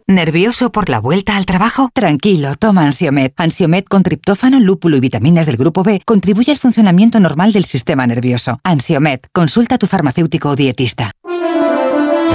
¿Nervioso 0.07 0.71
por 0.71 0.87
la 0.89 0.99
vuelta 0.99 1.35
al 1.35 1.47
trabajo? 1.47 1.89
Tranquilo, 1.91 2.55
toma 2.57 2.83
Ansiomet. 2.83 3.33
Ansiomet 3.37 3.87
con 3.87 4.03
triptófano, 4.03 4.59
lúpulo 4.59 4.97
y 4.97 4.99
vitaminas 4.99 5.47
del 5.47 5.57
grupo 5.57 5.81
B 5.81 5.99
contribuye 6.05 6.51
al 6.51 6.59
funcionamiento 6.59 7.19
normal 7.19 7.53
del 7.53 7.65
sistema 7.65 8.05
nervioso. 8.05 8.59
Ansiomet, 8.63 9.27
consulta 9.33 9.75
a 9.75 9.77
tu 9.79 9.87
farmacéutico 9.87 10.49
o 10.49 10.55
dietista. 10.55 11.09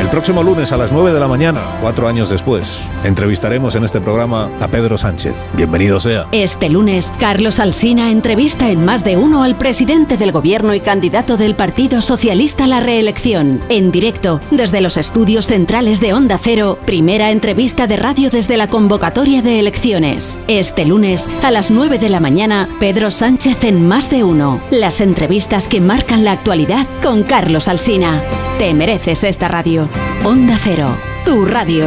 El 0.00 0.08
próximo 0.08 0.42
lunes 0.42 0.72
a 0.72 0.76
las 0.76 0.90
9 0.90 1.12
de 1.12 1.20
la 1.20 1.28
mañana, 1.28 1.60
cuatro 1.80 2.08
años 2.08 2.30
después, 2.30 2.84
entrevistaremos 3.04 3.74
en 3.74 3.84
este 3.84 4.00
programa 4.00 4.50
a 4.60 4.68
Pedro 4.68 4.98
Sánchez. 4.98 5.34
Bienvenido 5.54 6.00
sea. 6.00 6.26
Este 6.32 6.68
lunes, 6.68 7.12
Carlos 7.18 7.60
Alsina 7.60 8.10
entrevista 8.10 8.70
en 8.70 8.84
más 8.84 9.04
de 9.04 9.16
uno 9.16 9.42
al 9.42 9.56
presidente 9.56 10.16
del 10.16 10.32
gobierno 10.32 10.74
y 10.74 10.80
candidato 10.80 11.36
del 11.36 11.54
Partido 11.54 12.02
Socialista 12.02 12.64
a 12.64 12.66
la 12.66 12.80
reelección. 12.80 13.60
En 13.68 13.90
directo, 13.90 14.40
desde 14.50 14.80
los 14.80 14.96
estudios 14.96 15.46
centrales 15.46 16.00
de 16.00 16.12
Onda 16.12 16.38
Cero, 16.38 16.78
primera 16.84 17.30
entrevista 17.30 17.86
de 17.86 17.96
radio 17.96 18.30
desde 18.30 18.56
la 18.56 18.68
convocatoria 18.68 19.42
de 19.42 19.58
elecciones. 19.58 20.38
Este 20.48 20.84
lunes, 20.84 21.28
a 21.42 21.50
las 21.50 21.70
9 21.70 21.98
de 21.98 22.08
la 22.08 22.20
mañana, 22.20 22.68
Pedro 22.78 23.10
Sánchez 23.10 23.64
en 23.64 23.86
más 23.86 24.10
de 24.10 24.24
uno. 24.24 24.60
Las 24.70 25.00
entrevistas 25.00 25.68
que 25.68 25.80
marcan 25.80 26.24
la 26.24 26.32
actualidad 26.32 26.86
con 27.02 27.22
Carlos 27.22 27.68
Alsina. 27.68 28.22
Te 28.58 28.74
mereces 28.74 29.24
esta 29.24 29.48
radio. 29.48 29.88
Onda 30.24 30.58
Cero, 30.62 30.94
tu 31.24 31.46
radio. 31.46 31.86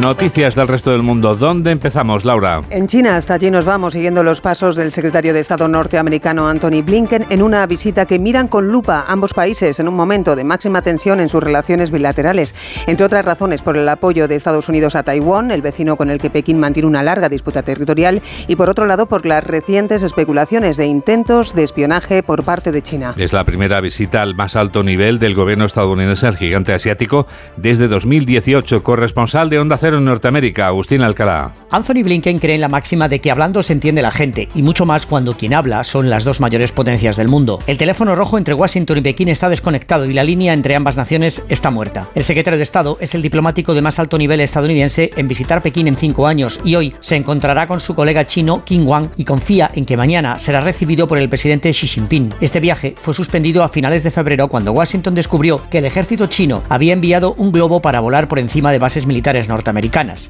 Noticias 0.00 0.54
del 0.54 0.68
resto 0.68 0.90
del 0.90 1.02
mundo. 1.02 1.36
¿Dónde 1.36 1.70
empezamos, 1.70 2.24
Laura? 2.24 2.62
En 2.70 2.88
China, 2.88 3.16
hasta 3.16 3.34
allí 3.34 3.50
nos 3.50 3.64
vamos 3.64 3.92
siguiendo 3.92 4.22
los 4.22 4.40
pasos 4.40 4.74
del 4.76 4.92
secretario 4.92 5.32
de 5.32 5.40
Estado 5.40 5.68
norteamericano 5.68 6.48
Anthony 6.48 6.82
Blinken 6.82 7.26
en 7.30 7.42
una 7.42 7.66
visita 7.66 8.04
que 8.04 8.18
miran 8.18 8.48
con 8.48 8.68
lupa 8.68 9.04
ambos 9.08 9.32
países 9.34 9.80
en 9.80 9.88
un 9.88 9.94
momento 9.94 10.36
de 10.36 10.44
máxima 10.44 10.82
tensión 10.82 11.20
en 11.20 11.28
sus 11.28 11.42
relaciones 11.42 11.90
bilaterales. 11.90 12.54
Entre 12.86 13.06
otras 13.06 13.24
razones, 13.24 13.62
por 13.62 13.76
el 13.76 13.88
apoyo 13.88 14.28
de 14.28 14.34
Estados 14.36 14.68
Unidos 14.68 14.96
a 14.96 15.04
Taiwán, 15.04 15.50
el 15.50 15.62
vecino 15.62 15.96
con 15.96 16.10
el 16.10 16.20
que 16.20 16.30
Pekín 16.30 16.58
mantiene 16.58 16.88
una 16.88 17.02
larga 17.02 17.28
disputa 17.28 17.62
territorial, 17.62 18.22
y 18.46 18.56
por 18.56 18.70
otro 18.70 18.86
lado, 18.86 19.06
por 19.06 19.26
las 19.26 19.44
recientes 19.44 20.02
especulaciones 20.02 20.76
de 20.76 20.86
intentos 20.86 21.54
de 21.54 21.64
espionaje 21.64 22.22
por 22.22 22.44
parte 22.44 22.72
de 22.72 22.82
China. 22.82 23.14
Es 23.16 23.32
la 23.32 23.44
primera 23.44 23.80
visita 23.80 24.22
al 24.22 24.34
más 24.34 24.56
alto 24.56 24.82
nivel 24.82 25.18
del 25.18 25.34
gobierno 25.34 25.64
estadounidense 25.64 26.26
al 26.26 26.36
gigante 26.36 26.72
asiático 26.72 27.26
desde 27.56 27.88
2018. 27.88 28.82
Corresponsal 28.82 29.50
de 29.50 29.58
Onda 29.58 29.68
Onda 29.68 29.76
En 29.94 30.04
Norteamérica, 30.04 30.66
Agustín 30.66 31.00
Alcalá. 31.00 31.52
Anthony 31.70 32.02
Blinken 32.02 32.38
cree 32.38 32.54
en 32.54 32.60
la 32.60 32.68
máxima 32.68 33.08
de 33.08 33.20
que 33.20 33.30
hablando 33.30 33.62
se 33.62 33.72
entiende 33.72 34.02
la 34.02 34.10
gente, 34.10 34.48
y 34.54 34.62
mucho 34.62 34.84
más 34.84 35.06
cuando 35.06 35.34
quien 35.34 35.54
habla 35.54 35.82
son 35.84 36.10
las 36.10 36.24
dos 36.24 36.40
mayores 36.40 36.72
potencias 36.72 37.16
del 37.16 37.28
mundo. 37.28 37.58
El 37.66 37.78
teléfono 37.78 38.14
rojo 38.14 38.38
entre 38.38 38.54
Washington 38.54 38.98
y 38.98 39.00
Pekín 39.00 39.28
está 39.28 39.48
desconectado 39.48 40.04
y 40.06 40.12
la 40.12 40.24
línea 40.24 40.52
entre 40.52 40.74
ambas 40.74 40.96
naciones 40.96 41.42
está 41.48 41.70
muerta. 41.70 42.08
El 42.14 42.24
secretario 42.24 42.58
de 42.58 42.62
Estado 42.62 42.98
es 43.00 43.14
el 43.14 43.22
diplomático 43.22 43.74
de 43.74 43.82
más 43.82 43.98
alto 43.98 44.18
nivel 44.18 44.40
estadounidense 44.40 45.10
en 45.16 45.28
visitar 45.28 45.62
Pekín 45.62 45.88
en 45.88 45.96
cinco 45.96 46.26
años 46.26 46.60
y 46.64 46.74
hoy 46.74 46.94
se 47.00 47.16
encontrará 47.16 47.66
con 47.66 47.80
su 47.80 47.94
colega 47.94 48.26
chino 48.26 48.64
Qin 48.64 48.86
Wang 48.86 49.08
y 49.16 49.24
confía 49.24 49.70
en 49.74 49.86
que 49.86 49.96
mañana 49.96 50.38
será 50.38 50.60
recibido 50.60 51.08
por 51.08 51.18
el 51.18 51.28
presidente 51.28 51.70
Xi 51.72 51.86
Jinping. 51.86 52.34
Este 52.40 52.60
viaje 52.60 52.94
fue 53.00 53.14
suspendido 53.14 53.62
a 53.62 53.68
finales 53.68 54.04
de 54.04 54.10
febrero 54.10 54.48
cuando 54.48 54.72
Washington 54.72 55.14
descubrió 55.14 55.68
que 55.70 55.78
el 55.78 55.86
ejército 55.86 56.26
chino 56.26 56.62
había 56.68 56.92
enviado 56.92 57.34
un 57.34 57.52
globo 57.52 57.80
para 57.80 58.00
volar 58.00 58.28
por 58.28 58.38
encima 58.38 58.72
de 58.72 58.78
bases 58.78 59.06
militares 59.06 59.48
norteamericanas. 59.48 59.67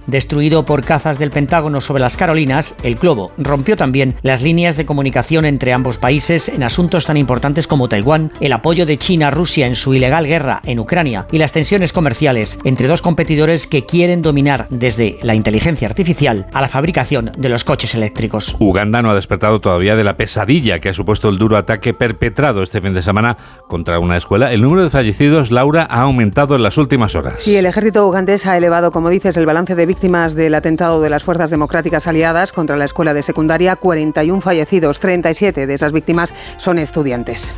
Destruido 0.06 0.64
por 0.64 0.84
cazas 0.84 1.18
del 1.18 1.30
Pentágono 1.30 1.80
sobre 1.80 2.02
las 2.02 2.16
Carolinas, 2.16 2.74
el 2.82 2.96
globo 2.96 3.32
rompió 3.38 3.76
también 3.76 4.14
las 4.22 4.42
líneas 4.42 4.76
de 4.76 4.86
comunicación 4.86 5.44
entre 5.44 5.72
ambos 5.72 5.98
países 5.98 6.48
en 6.48 6.62
asuntos 6.62 7.06
tan 7.06 7.16
importantes 7.16 7.66
como 7.66 7.88
Taiwán, 7.88 8.32
el 8.40 8.52
apoyo 8.52 8.86
de 8.86 8.98
China 8.98 9.28
a 9.28 9.30
Rusia 9.30 9.66
en 9.66 9.74
su 9.74 9.94
ilegal 9.94 10.26
guerra 10.26 10.60
en 10.64 10.78
Ucrania 10.78 11.26
y 11.30 11.38
las 11.38 11.52
tensiones 11.52 11.92
comerciales 11.92 12.58
entre 12.64 12.88
dos 12.88 13.02
competidores 13.02 13.66
que 13.66 13.84
quieren 13.84 14.22
dominar 14.22 14.66
desde 14.70 15.18
la 15.22 15.34
inteligencia 15.34 15.88
artificial 15.88 16.46
a 16.52 16.60
la 16.60 16.68
fabricación 16.68 17.32
de 17.36 17.48
los 17.48 17.64
coches 17.64 17.94
eléctricos. 17.94 18.56
Uganda 18.58 19.02
no 19.02 19.10
ha 19.10 19.14
despertado 19.14 19.60
todavía 19.60 19.96
de 19.96 20.04
la 20.04 20.16
pesadilla 20.16 20.78
que 20.78 20.88
ha 20.88 20.94
supuesto 20.94 21.28
el 21.28 21.38
duro 21.38 21.56
ataque 21.56 21.94
perpetrado 21.94 22.62
este 22.62 22.80
fin 22.80 22.94
de 22.94 23.02
semana 23.02 23.36
contra 23.66 23.98
una 23.98 24.16
escuela. 24.16 24.52
El 24.52 24.62
número 24.62 24.82
de 24.82 24.90
fallecidos, 24.90 25.50
Laura, 25.50 25.86
ha 25.88 26.02
aumentado 26.02 26.56
en 26.56 26.62
las 26.62 26.78
últimas 26.78 27.14
horas. 27.14 27.34
Sí, 27.38 27.56
el 27.56 27.66
ejército 27.66 28.06
ugandés 28.06 28.46
ha 28.46 28.56
elevado, 28.56 28.90
como 28.90 29.10
el 29.36 29.46
balance 29.46 29.74
de 29.74 29.86
víctimas 29.86 30.34
del 30.34 30.54
atentado 30.54 31.00
de 31.00 31.10
las 31.10 31.24
fuerzas 31.24 31.50
democráticas 31.50 32.06
aliadas 32.06 32.52
contra 32.52 32.76
la 32.76 32.84
escuela 32.84 33.14
de 33.14 33.22
secundaria. 33.22 33.76
41 33.76 34.40
fallecidos, 34.40 35.00
37 35.00 35.66
de 35.66 35.74
esas 35.74 35.92
víctimas 35.92 36.32
son 36.56 36.78
estudiantes. 36.78 37.52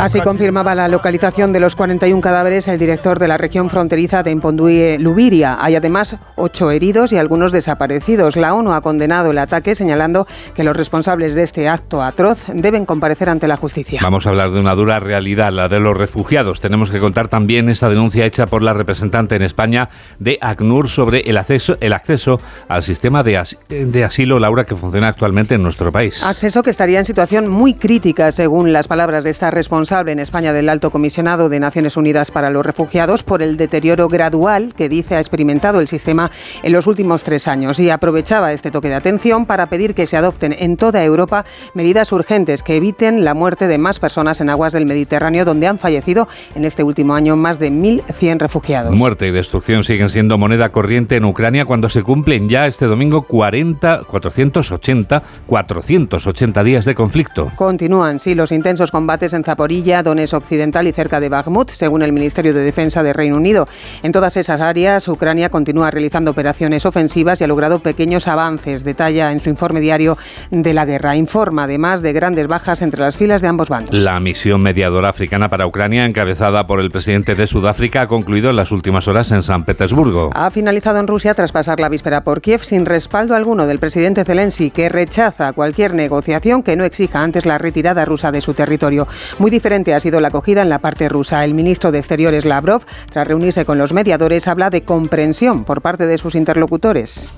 Así 0.00 0.20
confirmaba 0.22 0.74
la 0.74 0.88
localización 0.88 1.52
de 1.52 1.60
los 1.60 1.76
41 1.76 2.22
cadáveres 2.22 2.68
el 2.68 2.78
director 2.78 3.18
de 3.18 3.28
la 3.28 3.36
región 3.36 3.68
fronteriza 3.68 4.22
de 4.22 4.30
Impondue, 4.30 4.96
Lubiria. 4.98 5.58
Hay 5.60 5.76
además 5.76 6.16
ocho 6.36 6.70
heridos 6.70 7.12
y 7.12 7.18
algunos 7.18 7.52
desaparecidos. 7.52 8.36
La 8.36 8.54
ONU 8.54 8.72
ha 8.72 8.80
condenado 8.80 9.30
el 9.30 9.38
ataque 9.38 9.74
señalando 9.74 10.26
que 10.54 10.64
los 10.64 10.74
responsables 10.74 11.34
de 11.34 11.42
este 11.42 11.68
acto 11.68 12.02
atroz 12.02 12.44
deben 12.54 12.86
comparecer 12.86 13.28
ante 13.28 13.46
la 13.46 13.58
justicia. 13.58 14.00
Vamos 14.02 14.26
a 14.26 14.30
hablar 14.30 14.52
de 14.52 14.60
una 14.60 14.74
dura 14.74 15.00
realidad, 15.00 15.52
la 15.52 15.68
de 15.68 15.80
los 15.80 15.96
refugiados. 15.96 16.60
Tenemos 16.60 16.90
que 16.90 16.98
contar 16.98 17.28
también 17.28 17.68
esa 17.68 17.90
denuncia 17.90 18.24
hecha 18.24 18.46
por 18.46 18.62
la 18.62 18.72
representante 18.72 19.36
en 19.36 19.42
España 19.42 19.90
de 20.18 20.38
ACNUR 20.40 20.88
sobre 20.88 21.20
el 21.20 21.36
acceso, 21.36 21.76
el 21.80 21.92
acceso 21.92 22.40
al 22.68 22.82
sistema 22.82 23.22
de, 23.22 23.42
de 23.68 24.04
asilo, 24.04 24.38
Laura, 24.38 24.64
que 24.64 24.74
funciona 24.74 25.08
actualmente 25.08 25.54
en 25.54 25.57
nuestro 25.62 25.92
país. 25.92 26.22
Acceso 26.22 26.62
que 26.62 26.70
estaría 26.70 26.98
en 26.98 27.04
situación 27.04 27.48
muy 27.48 27.74
crítica, 27.74 28.32
según 28.32 28.72
las 28.72 28.88
palabras 28.88 29.24
de 29.24 29.30
esta 29.30 29.50
responsable 29.50 30.12
en 30.12 30.18
España 30.18 30.52
del 30.52 30.68
Alto 30.68 30.90
Comisionado 30.90 31.48
de 31.48 31.60
Naciones 31.60 31.96
Unidas 31.96 32.30
para 32.30 32.50
los 32.50 32.64
Refugiados, 32.64 33.22
por 33.22 33.42
el 33.42 33.56
deterioro 33.56 34.08
gradual 34.08 34.74
que 34.76 34.88
dice 34.88 35.16
ha 35.16 35.20
experimentado 35.20 35.80
el 35.80 35.88
sistema 35.88 36.30
en 36.62 36.72
los 36.72 36.86
últimos 36.86 37.22
tres 37.22 37.48
años. 37.48 37.78
Y 37.80 37.90
aprovechaba 37.90 38.52
este 38.52 38.70
toque 38.70 38.88
de 38.88 38.94
atención 38.94 39.46
para 39.46 39.66
pedir 39.66 39.94
que 39.94 40.06
se 40.06 40.16
adopten 40.16 40.54
en 40.58 40.76
toda 40.76 41.02
Europa 41.04 41.44
medidas 41.74 42.12
urgentes 42.12 42.62
que 42.62 42.76
eviten 42.76 43.24
la 43.24 43.34
muerte 43.34 43.68
de 43.68 43.78
más 43.78 43.98
personas 43.98 44.40
en 44.40 44.50
aguas 44.50 44.72
del 44.72 44.86
Mediterráneo, 44.86 45.44
donde 45.44 45.66
han 45.66 45.78
fallecido 45.78 46.28
en 46.54 46.64
este 46.64 46.82
último 46.82 47.14
año 47.14 47.36
más 47.36 47.58
de 47.58 47.70
1.100 47.70 48.38
refugiados. 48.38 48.94
Muerte 48.94 49.28
y 49.28 49.30
destrucción 49.30 49.84
siguen 49.84 50.08
siendo 50.08 50.38
moneda 50.38 50.70
corriente 50.70 51.16
en 51.16 51.24
Ucrania 51.24 51.64
cuando 51.64 51.88
se 51.88 52.02
cumplen 52.02 52.48
ya 52.48 52.66
este 52.66 52.86
domingo 52.86 53.22
40, 53.22 54.04
480 54.04 55.22
480 55.48 56.62
días 56.62 56.84
de 56.84 56.94
conflicto. 56.94 57.50
Continúan, 57.56 58.20
sí, 58.20 58.34
los 58.34 58.52
intensos 58.52 58.92
combates 58.92 59.32
en 59.32 59.42
Zaporilla, 59.42 60.02
Donetsk 60.02 60.34
Occidental 60.34 60.86
y 60.86 60.92
cerca 60.92 61.18
de 61.18 61.30
Bakhmut, 61.30 61.70
según 61.70 62.02
el 62.02 62.12
Ministerio 62.12 62.52
de 62.52 62.60
Defensa 62.60 63.02
de 63.02 63.14
Reino 63.14 63.36
Unido. 63.36 63.66
En 64.02 64.12
todas 64.12 64.36
esas 64.36 64.60
áreas, 64.60 65.08
Ucrania 65.08 65.48
continúa 65.48 65.90
realizando 65.90 66.30
operaciones 66.30 66.84
ofensivas 66.84 67.40
y 67.40 67.44
ha 67.44 67.46
logrado 67.46 67.78
pequeños 67.78 68.28
avances, 68.28 68.84
detalla 68.84 69.32
en 69.32 69.40
su 69.40 69.48
informe 69.48 69.80
diario 69.80 70.18
de 70.50 70.74
la 70.74 70.84
guerra. 70.84 71.16
Informa 71.16 71.64
además 71.64 72.02
de 72.02 72.12
grandes 72.12 72.46
bajas 72.46 72.82
entre 72.82 73.00
las 73.00 73.16
filas 73.16 73.40
de 73.40 73.48
ambos 73.48 73.70
bandos. 73.70 73.94
La 73.94 74.20
misión 74.20 74.60
mediadora 74.60 75.08
africana 75.08 75.48
para 75.48 75.66
Ucrania, 75.66 76.04
encabezada 76.04 76.66
por 76.66 76.78
el 76.80 76.90
presidente 76.90 77.34
de 77.34 77.46
Sudáfrica, 77.46 78.02
ha 78.02 78.06
concluido 78.06 78.50
en 78.50 78.56
las 78.56 78.70
últimas 78.70 79.08
horas 79.08 79.32
en 79.32 79.42
San 79.42 79.64
Petersburgo. 79.64 80.30
Ha 80.34 80.50
finalizado 80.50 80.98
en 80.98 81.06
Rusia 81.06 81.32
tras 81.32 81.52
pasar 81.52 81.80
la 81.80 81.88
víspera 81.88 82.22
por 82.22 82.42
Kiev 82.42 82.62
sin 82.64 82.84
respaldo 82.84 83.34
alguno 83.34 83.66
del 83.66 83.78
presidente 83.78 84.24
Zelensky, 84.24 84.70
que 84.70 84.90
rechaza 84.90 85.37
a 85.40 85.52
cualquier 85.52 85.94
negociación 85.94 86.62
que 86.62 86.76
no 86.76 86.84
exija 86.84 87.22
antes 87.22 87.46
la 87.46 87.58
retirada 87.58 88.04
rusa 88.04 88.32
de 88.32 88.40
su 88.40 88.54
territorio. 88.54 89.06
Muy 89.38 89.50
diferente 89.50 89.94
ha 89.94 90.00
sido 90.00 90.20
la 90.20 90.28
acogida 90.28 90.62
en 90.62 90.68
la 90.68 90.78
parte 90.78 91.08
rusa. 91.08 91.44
El 91.44 91.54
ministro 91.54 91.92
de 91.92 91.98
Exteriores 91.98 92.44
Lavrov, 92.44 92.82
tras 93.10 93.26
reunirse 93.26 93.64
con 93.64 93.78
los 93.78 93.92
mediadores, 93.92 94.48
habla 94.48 94.70
de 94.70 94.82
comprensión 94.82 95.64
por 95.64 95.82
parte 95.82 96.06
de 96.06 96.18
sus 96.18 96.34
interlocutores. 96.34 97.32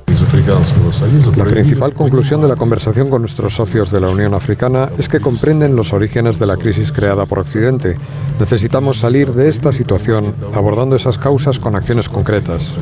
La 1.36 1.44
principal 1.44 1.94
conclusión 1.94 2.40
de 2.40 2.48
la 2.48 2.56
conversación 2.56 3.10
con 3.10 3.22
nuestros 3.22 3.54
socios 3.54 3.90
de 3.90 4.00
la 4.00 4.08
Unión 4.08 4.34
Africana 4.34 4.90
es 4.98 5.08
que 5.08 5.20
comprenden 5.20 5.76
los 5.76 5.92
orígenes 5.92 6.38
de 6.38 6.46
la 6.46 6.56
crisis 6.56 6.92
creada 6.92 7.26
por 7.26 7.40
Occidente. 7.40 7.96
Necesitamos 8.38 8.98
salir 8.98 9.32
de 9.32 9.48
esta 9.48 9.72
situación 9.72 10.34
abordando 10.54 10.96
esas 10.96 11.18
causas 11.18 11.58
con 11.58 11.74
acciones 11.76 12.08
concretas. 12.08 12.74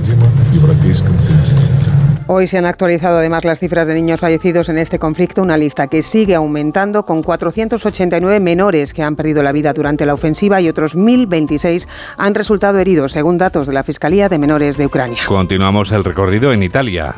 Hoy 2.30 2.46
se 2.46 2.58
han 2.58 2.66
actualizado 2.66 3.16
además 3.16 3.46
las 3.46 3.58
cifras 3.58 3.86
de 3.86 3.94
niños 3.94 4.20
fallecidos 4.20 4.68
en 4.68 4.76
este 4.76 4.98
conflicto, 4.98 5.40
una 5.40 5.56
lista 5.56 5.86
que 5.86 6.02
sigue 6.02 6.34
aumentando 6.34 7.06
con 7.06 7.22
489 7.22 8.38
menores 8.38 8.92
que 8.92 9.02
han 9.02 9.16
perdido 9.16 9.42
la 9.42 9.50
vida 9.50 9.72
durante 9.72 10.04
la 10.04 10.12
ofensiva 10.12 10.60
y 10.60 10.68
otros 10.68 10.94
1.026 10.94 11.88
han 12.18 12.34
resultado 12.34 12.80
heridos, 12.80 13.12
según 13.12 13.38
datos 13.38 13.66
de 13.66 13.72
la 13.72 13.82
Fiscalía 13.82 14.28
de 14.28 14.36
Menores 14.36 14.76
de 14.76 14.84
Ucrania. 14.84 15.22
Continuamos 15.24 15.90
el 15.90 16.04
recorrido 16.04 16.52
en 16.52 16.62
Italia. 16.62 17.14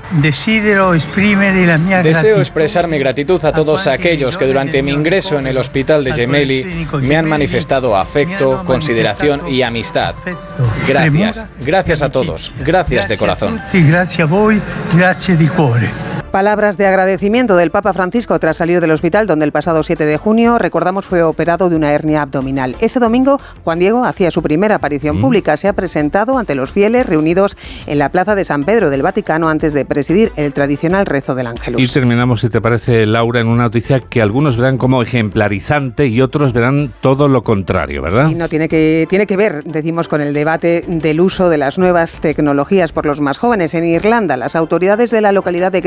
Deseo 2.04 2.38
expresar 2.38 2.86
mi 2.86 3.00
gratitud 3.00 3.44
a 3.44 3.52
todos 3.52 3.88
aquellos 3.88 4.36
que 4.36 4.46
durante 4.46 4.80
mi 4.80 4.92
ingreso 4.92 5.40
en 5.40 5.48
el 5.48 5.58
hospital 5.58 6.04
de 6.04 6.12
Gemelli 6.12 6.86
me 7.02 7.16
han 7.16 7.26
manifestado 7.26 7.96
afecto, 7.96 8.62
consideración 8.64 9.48
y 9.48 9.62
amistad. 9.62 10.14
Gracias, 10.86 11.48
gracias 11.66 12.02
a 12.02 12.10
todos, 12.10 12.54
gracias 12.64 13.08
de 13.08 13.16
corazón. 13.16 13.60
Gracias 13.72 14.20
a 14.20 14.26
vos. 14.26 14.54
Grazie 15.00 15.34
di 15.34 15.48
cuore. 15.48 16.09
Palabras 16.30 16.76
de 16.78 16.86
agradecimiento 16.86 17.56
del 17.56 17.72
Papa 17.72 17.92
Francisco 17.92 18.38
tras 18.38 18.58
salir 18.58 18.80
del 18.80 18.92
hospital 18.92 19.26
donde 19.26 19.44
el 19.44 19.50
pasado 19.50 19.82
7 19.82 20.06
de 20.06 20.16
junio, 20.16 20.58
recordamos, 20.58 21.04
fue 21.04 21.24
operado 21.24 21.68
de 21.68 21.74
una 21.74 21.92
hernia 21.92 22.22
abdominal. 22.22 22.76
Este 22.78 23.00
domingo, 23.00 23.40
Juan 23.64 23.80
Diego 23.80 24.04
hacía 24.04 24.30
su 24.30 24.40
primera 24.40 24.76
aparición 24.76 25.18
Mm. 25.18 25.20
pública. 25.22 25.56
Se 25.56 25.66
ha 25.66 25.72
presentado 25.72 26.38
ante 26.38 26.54
los 26.54 26.70
fieles 26.70 27.04
reunidos 27.06 27.56
en 27.88 27.98
la 27.98 28.10
Plaza 28.10 28.36
de 28.36 28.44
San 28.44 28.62
Pedro 28.62 28.90
del 28.90 29.02
Vaticano 29.02 29.48
antes 29.48 29.72
de 29.74 29.84
presidir 29.84 30.30
el 30.36 30.52
tradicional 30.52 31.04
rezo 31.04 31.34
del 31.34 31.48
Ángelus. 31.48 31.82
Y 31.82 31.88
terminamos, 31.92 32.42
si 32.42 32.48
te 32.48 32.60
parece, 32.60 33.06
Laura, 33.06 33.40
en 33.40 33.48
una 33.48 33.64
noticia 33.64 33.98
que 33.98 34.22
algunos 34.22 34.56
verán 34.56 34.78
como 34.78 35.02
ejemplarizante 35.02 36.06
y 36.06 36.20
otros 36.20 36.52
verán 36.52 36.92
todo 37.00 37.26
lo 37.26 37.42
contrario, 37.42 38.02
¿verdad? 38.02 38.28
Y 38.30 38.36
no 38.36 38.48
tiene 38.48 38.68
que, 38.68 39.06
tiene 39.10 39.26
que 39.26 39.36
ver, 39.36 39.64
decimos, 39.64 40.06
con 40.06 40.20
el 40.20 40.32
debate 40.32 40.84
del 40.86 41.20
uso 41.20 41.48
de 41.48 41.58
las 41.58 41.76
nuevas 41.76 42.20
tecnologías 42.20 42.92
por 42.92 43.04
los 43.04 43.20
más 43.20 43.38
jóvenes. 43.38 43.74
En 43.74 43.84
Irlanda, 43.84 44.36
las 44.36 44.54
autoridades 44.54 45.10
de 45.10 45.20
la 45.22 45.32
localidad 45.32 45.72
de 45.72 45.82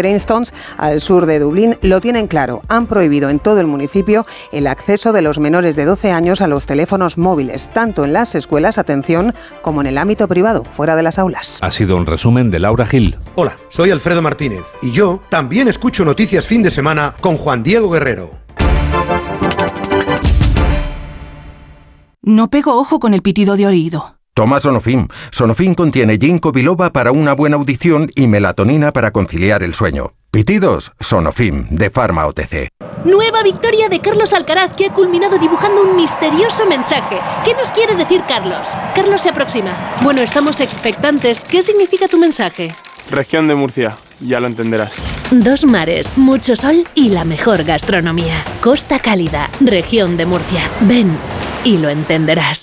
Al 0.78 1.02
sur 1.02 1.26
de 1.26 1.40
Dublín, 1.40 1.78
lo 1.82 2.02
tienen 2.02 2.28
claro. 2.28 2.62
Han 2.68 2.88
prohibido 2.88 3.30
en 3.30 3.40
todo 3.40 3.60
el 3.60 3.68
municipio 3.68 4.26
el 4.52 4.68
acceso 4.68 5.14
de 5.14 5.22
los 5.22 5.40
menores 5.40 5.76
de 5.76 5.86
12 5.86 6.12
años 6.12 6.42
a 6.42 6.48
los 6.48 6.66
teléfonos 6.66 7.18
móviles, 7.18 7.70
tanto 7.74 8.04
en 8.04 8.14
las 8.14 8.36
escuelas, 8.36 8.78
atención, 8.78 9.34
como 9.62 9.82
en 9.82 9.88
el 9.88 9.98
ámbito 9.98 10.28
privado, 10.28 10.64
fuera 10.64 10.96
de 10.96 11.04
las 11.04 11.20
aulas. 11.20 11.60
Ha 11.62 11.72
sido 11.72 11.96
un 11.98 12.06
resumen 12.06 12.50
de 12.50 12.60
Laura 12.60 12.86
Gil. 12.86 13.18
Hola, 13.36 13.58
soy 13.70 13.92
Alfredo 13.92 14.22
Martínez 14.22 14.64
y 14.82 14.92
yo 14.92 15.22
también 15.30 15.68
escucho 15.68 16.04
noticias 16.06 16.48
fin 16.48 16.64
de 16.64 16.72
semana 16.72 17.14
con 17.22 17.38
Juan 17.38 17.64
Diego 17.64 17.90
Guerrero. 17.90 18.32
No 22.26 22.50
pego 22.50 22.80
ojo 22.80 23.00
con 23.00 23.14
el 23.14 23.22
pitido 23.22 23.58
de 23.58 23.68
oído. 23.68 24.16
Toma 24.34 24.60
Sonofim. 24.60 25.08
Sonofim 25.30 25.76
contiene 25.76 26.18
ginkgo 26.18 26.52
biloba 26.52 26.92
para 26.92 27.12
una 27.12 27.34
buena 27.34 27.58
audición 27.58 28.10
y 28.16 28.28
melatonina 28.28 28.92
para 28.92 29.12
conciliar 29.12 29.62
el 29.62 29.74
sueño. 29.74 30.14
Pitidos, 30.34 30.92
Sonofim, 31.00 31.68
de 31.70 31.92
Pharma 31.92 32.26
OTC. 32.26 32.70
Nueva 33.06 33.44
victoria 33.44 33.88
de 33.88 34.00
Carlos 34.00 34.34
Alcaraz 34.34 34.76
que 34.76 34.88
ha 34.88 34.90
culminado 34.92 35.38
dibujando 35.38 35.84
un 35.84 35.96
misterioso 35.96 36.66
mensaje. 36.66 37.20
¿Qué 37.46 37.54
nos 37.54 37.72
quiere 37.72 37.94
decir 37.94 38.24
Carlos? 38.28 38.70
Carlos 38.96 39.22
se 39.22 39.30
aproxima. 39.30 39.78
Bueno, 40.02 40.22
estamos 40.22 40.60
expectantes. 40.60 41.46
¿Qué 41.46 41.62
significa 41.62 42.08
tu 42.08 42.18
mensaje? 42.18 42.70
Región 43.12 43.48
de 43.48 43.54
Murcia, 43.54 43.96
ya 44.22 44.40
lo 44.40 44.48
entenderás. 44.48 44.94
Dos 45.30 45.66
mares, 45.66 46.18
mucho 46.18 46.56
sol 46.56 46.88
y 46.96 47.10
la 47.10 47.26
mejor 47.26 47.64
gastronomía. 47.64 48.44
Costa 48.60 48.98
Cálida, 48.98 49.52
región 49.60 50.18
de 50.18 50.26
Murcia. 50.26 50.68
Ven 50.82 51.16
y 51.64 51.78
lo 51.78 51.90
entenderás. 51.90 52.63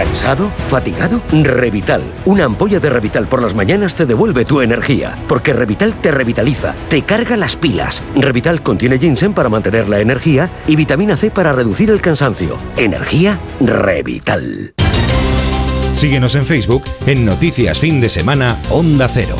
¿Cansado? 0.00 0.50
¿Fatigado? 0.70 1.20
Revital. 1.30 2.02
Una 2.24 2.44
ampolla 2.44 2.80
de 2.80 2.88
Revital 2.88 3.26
por 3.26 3.42
las 3.42 3.54
mañanas 3.54 3.94
te 3.94 4.06
devuelve 4.06 4.46
tu 4.46 4.62
energía. 4.62 5.18
Porque 5.28 5.52
Revital 5.52 5.92
te 6.00 6.10
revitaliza, 6.10 6.74
te 6.88 7.02
carga 7.02 7.36
las 7.36 7.54
pilas. 7.54 8.02
Revital 8.14 8.62
contiene 8.62 8.98
ginseng 8.98 9.34
para 9.34 9.50
mantener 9.50 9.90
la 9.90 10.00
energía 10.00 10.48
y 10.66 10.74
vitamina 10.74 11.18
C 11.18 11.30
para 11.30 11.52
reducir 11.52 11.90
el 11.90 12.00
cansancio. 12.00 12.56
Energía 12.78 13.38
Revital. 13.60 14.72
Síguenos 15.92 16.34
en 16.34 16.46
Facebook 16.46 16.84
en 17.04 17.26
Noticias 17.26 17.78
Fin 17.78 18.00
de 18.00 18.08
Semana 18.08 18.56
Onda 18.70 19.06
Cero. 19.06 19.36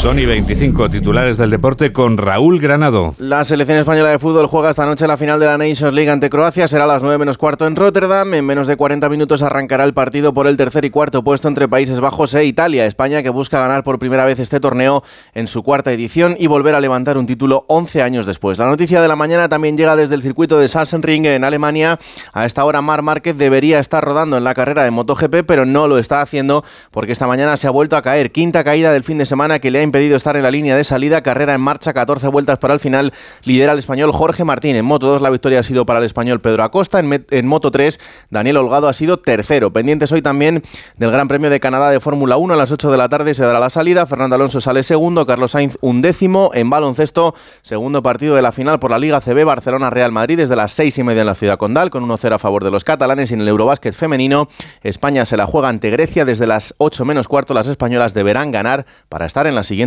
Sony 0.00 0.24
25 0.26 0.88
titulares 0.88 1.36
del 1.36 1.50
deporte 1.50 1.92
con 1.92 2.16
Raúl 2.16 2.58
Granado. 2.58 3.14
La 3.18 3.44
selección 3.44 3.76
española 3.76 4.08
de 4.08 4.18
fútbol 4.18 4.46
juega 4.46 4.70
esta 4.70 4.86
noche 4.86 5.06
la 5.06 5.18
final 5.18 5.38
de 5.38 5.44
la 5.44 5.58
Nations 5.58 5.92
League 5.92 6.10
ante 6.10 6.30
Croacia. 6.30 6.66
Será 6.68 6.84
a 6.84 6.86
las 6.86 7.02
9 7.02 7.18
menos 7.18 7.36
cuarto 7.36 7.66
en 7.66 7.76
Rotterdam. 7.76 8.32
En 8.32 8.46
menos 8.46 8.66
de 8.66 8.78
40 8.78 9.10
minutos 9.10 9.42
arrancará 9.42 9.84
el 9.84 9.92
partido 9.92 10.32
por 10.32 10.46
el 10.46 10.56
tercer 10.56 10.86
y 10.86 10.90
cuarto 10.90 11.22
puesto 11.22 11.48
entre 11.48 11.68
Países 11.68 12.00
Bajos 12.00 12.32
e 12.32 12.46
Italia. 12.46 12.86
España 12.86 13.22
que 13.22 13.28
busca 13.28 13.60
ganar 13.60 13.84
por 13.84 13.98
primera 13.98 14.24
vez 14.24 14.38
este 14.38 14.58
torneo 14.58 15.04
en 15.34 15.46
su 15.46 15.62
cuarta 15.62 15.92
edición 15.92 16.34
y 16.38 16.46
volver 16.46 16.74
a 16.74 16.80
levantar 16.80 17.18
un 17.18 17.26
título 17.26 17.66
11 17.68 18.00
años 18.00 18.24
después. 18.24 18.56
La 18.56 18.68
noticia 18.68 19.02
de 19.02 19.08
la 19.08 19.16
mañana 19.16 19.50
también 19.50 19.76
llega 19.76 19.96
desde 19.96 20.14
el 20.14 20.22
circuito 20.22 20.58
de 20.58 20.68
Sachsenring 20.68 21.26
en 21.26 21.44
Alemania. 21.44 21.98
A 22.32 22.46
esta 22.46 22.64
hora 22.64 22.80
Mar 22.80 23.02
Márquez 23.02 23.36
debería 23.36 23.78
estar 23.78 24.02
rodando 24.02 24.38
en 24.38 24.44
la 24.44 24.54
carrera 24.54 24.82
de 24.82 24.92
MotoGP, 24.92 25.44
pero 25.46 25.66
no 25.66 25.88
lo 25.88 25.98
está 25.98 26.22
haciendo 26.22 26.64
porque 26.90 27.12
esta 27.12 27.26
mañana 27.26 27.58
se 27.58 27.66
ha 27.66 27.70
vuelto 27.70 27.96
a 27.96 28.02
caer. 28.02 28.32
Quinta 28.32 28.64
caída 28.64 28.92
del 28.92 29.04
fin 29.04 29.18
de 29.18 29.26
semana 29.26 29.58
que 29.58 29.70
le 29.70 29.80
ha 29.80 29.89
impedido 29.90 30.16
estar 30.16 30.36
en 30.36 30.44
la 30.44 30.50
línea 30.50 30.76
de 30.76 30.84
salida. 30.84 31.22
Carrera 31.22 31.52
en 31.52 31.60
marcha, 31.60 31.92
14 31.92 32.28
vueltas 32.28 32.58
para 32.58 32.74
el 32.74 32.80
final. 32.80 33.12
Lidera 33.44 33.72
el 33.72 33.78
español 33.80 34.12
Jorge 34.12 34.44
Martín. 34.44 34.76
En 34.76 34.84
Moto 34.84 35.08
2 35.08 35.20
la 35.20 35.30
victoria 35.30 35.60
ha 35.60 35.62
sido 35.64 35.84
para 35.84 35.98
el 35.98 36.04
español 36.04 36.40
Pedro 36.40 36.62
Acosta. 36.62 37.00
En, 37.00 37.26
en 37.28 37.46
Moto 37.46 37.72
3 37.72 37.98
Daniel 38.30 38.58
Holgado 38.58 38.86
ha 38.86 38.92
sido 38.92 39.18
tercero. 39.18 39.72
Pendientes 39.72 40.12
hoy 40.12 40.22
también 40.22 40.62
del 40.96 41.10
Gran 41.10 41.26
Premio 41.26 41.50
de 41.50 41.58
Canadá 41.58 41.90
de 41.90 41.98
Fórmula 41.98 42.36
1 42.36 42.54
a 42.54 42.56
las 42.56 42.70
8 42.70 42.90
de 42.90 42.96
la 42.96 43.08
tarde 43.08 43.34
se 43.34 43.42
dará 43.42 43.58
la 43.58 43.68
salida. 43.68 44.06
Fernando 44.06 44.36
Alonso 44.36 44.60
sale 44.60 44.84
segundo, 44.84 45.26
Carlos 45.26 45.50
Sainz 45.50 45.76
undécimo. 45.80 46.52
En 46.54 46.70
baloncesto, 46.70 47.34
segundo 47.62 48.02
partido 48.02 48.36
de 48.36 48.42
la 48.42 48.52
final 48.52 48.78
por 48.78 48.92
la 48.92 48.98
Liga 48.98 49.20
CB 49.20 49.44
Barcelona-Real 49.44 50.12
Madrid 50.12 50.38
desde 50.38 50.54
las 50.54 50.70
6 50.72 50.98
y 50.98 51.02
media 51.02 51.22
en 51.22 51.26
la 51.26 51.34
ciudad 51.34 51.58
condal 51.58 51.90
con 51.90 52.08
1-0 52.08 52.34
a 52.34 52.38
favor 52.38 52.62
de 52.62 52.70
los 52.70 52.84
catalanes 52.84 53.30
y 53.30 53.34
en 53.34 53.40
el 53.40 53.48
Eurobásquet 53.48 53.94
femenino 53.94 54.48
España 54.82 55.24
se 55.24 55.36
la 55.36 55.46
juega 55.46 55.68
ante 55.68 55.90
Grecia 55.90 56.24
desde 56.24 56.46
las 56.46 56.74
8 56.78 57.04
menos 57.04 57.26
cuarto. 57.26 57.54
Las 57.54 57.66
españolas 57.66 58.14
deberán 58.14 58.52
ganar 58.52 58.86
para 59.08 59.26
estar 59.26 59.46
en 59.46 59.54
la 59.54 59.62
siguiente 59.62 59.79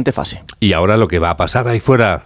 Y 0.60 0.74
ahora 0.74 0.98
lo 0.98 1.08
que 1.08 1.20
va 1.20 1.30
a 1.30 1.38
pasar 1.38 1.68
ahí 1.68 1.80
fuera. 1.80 2.26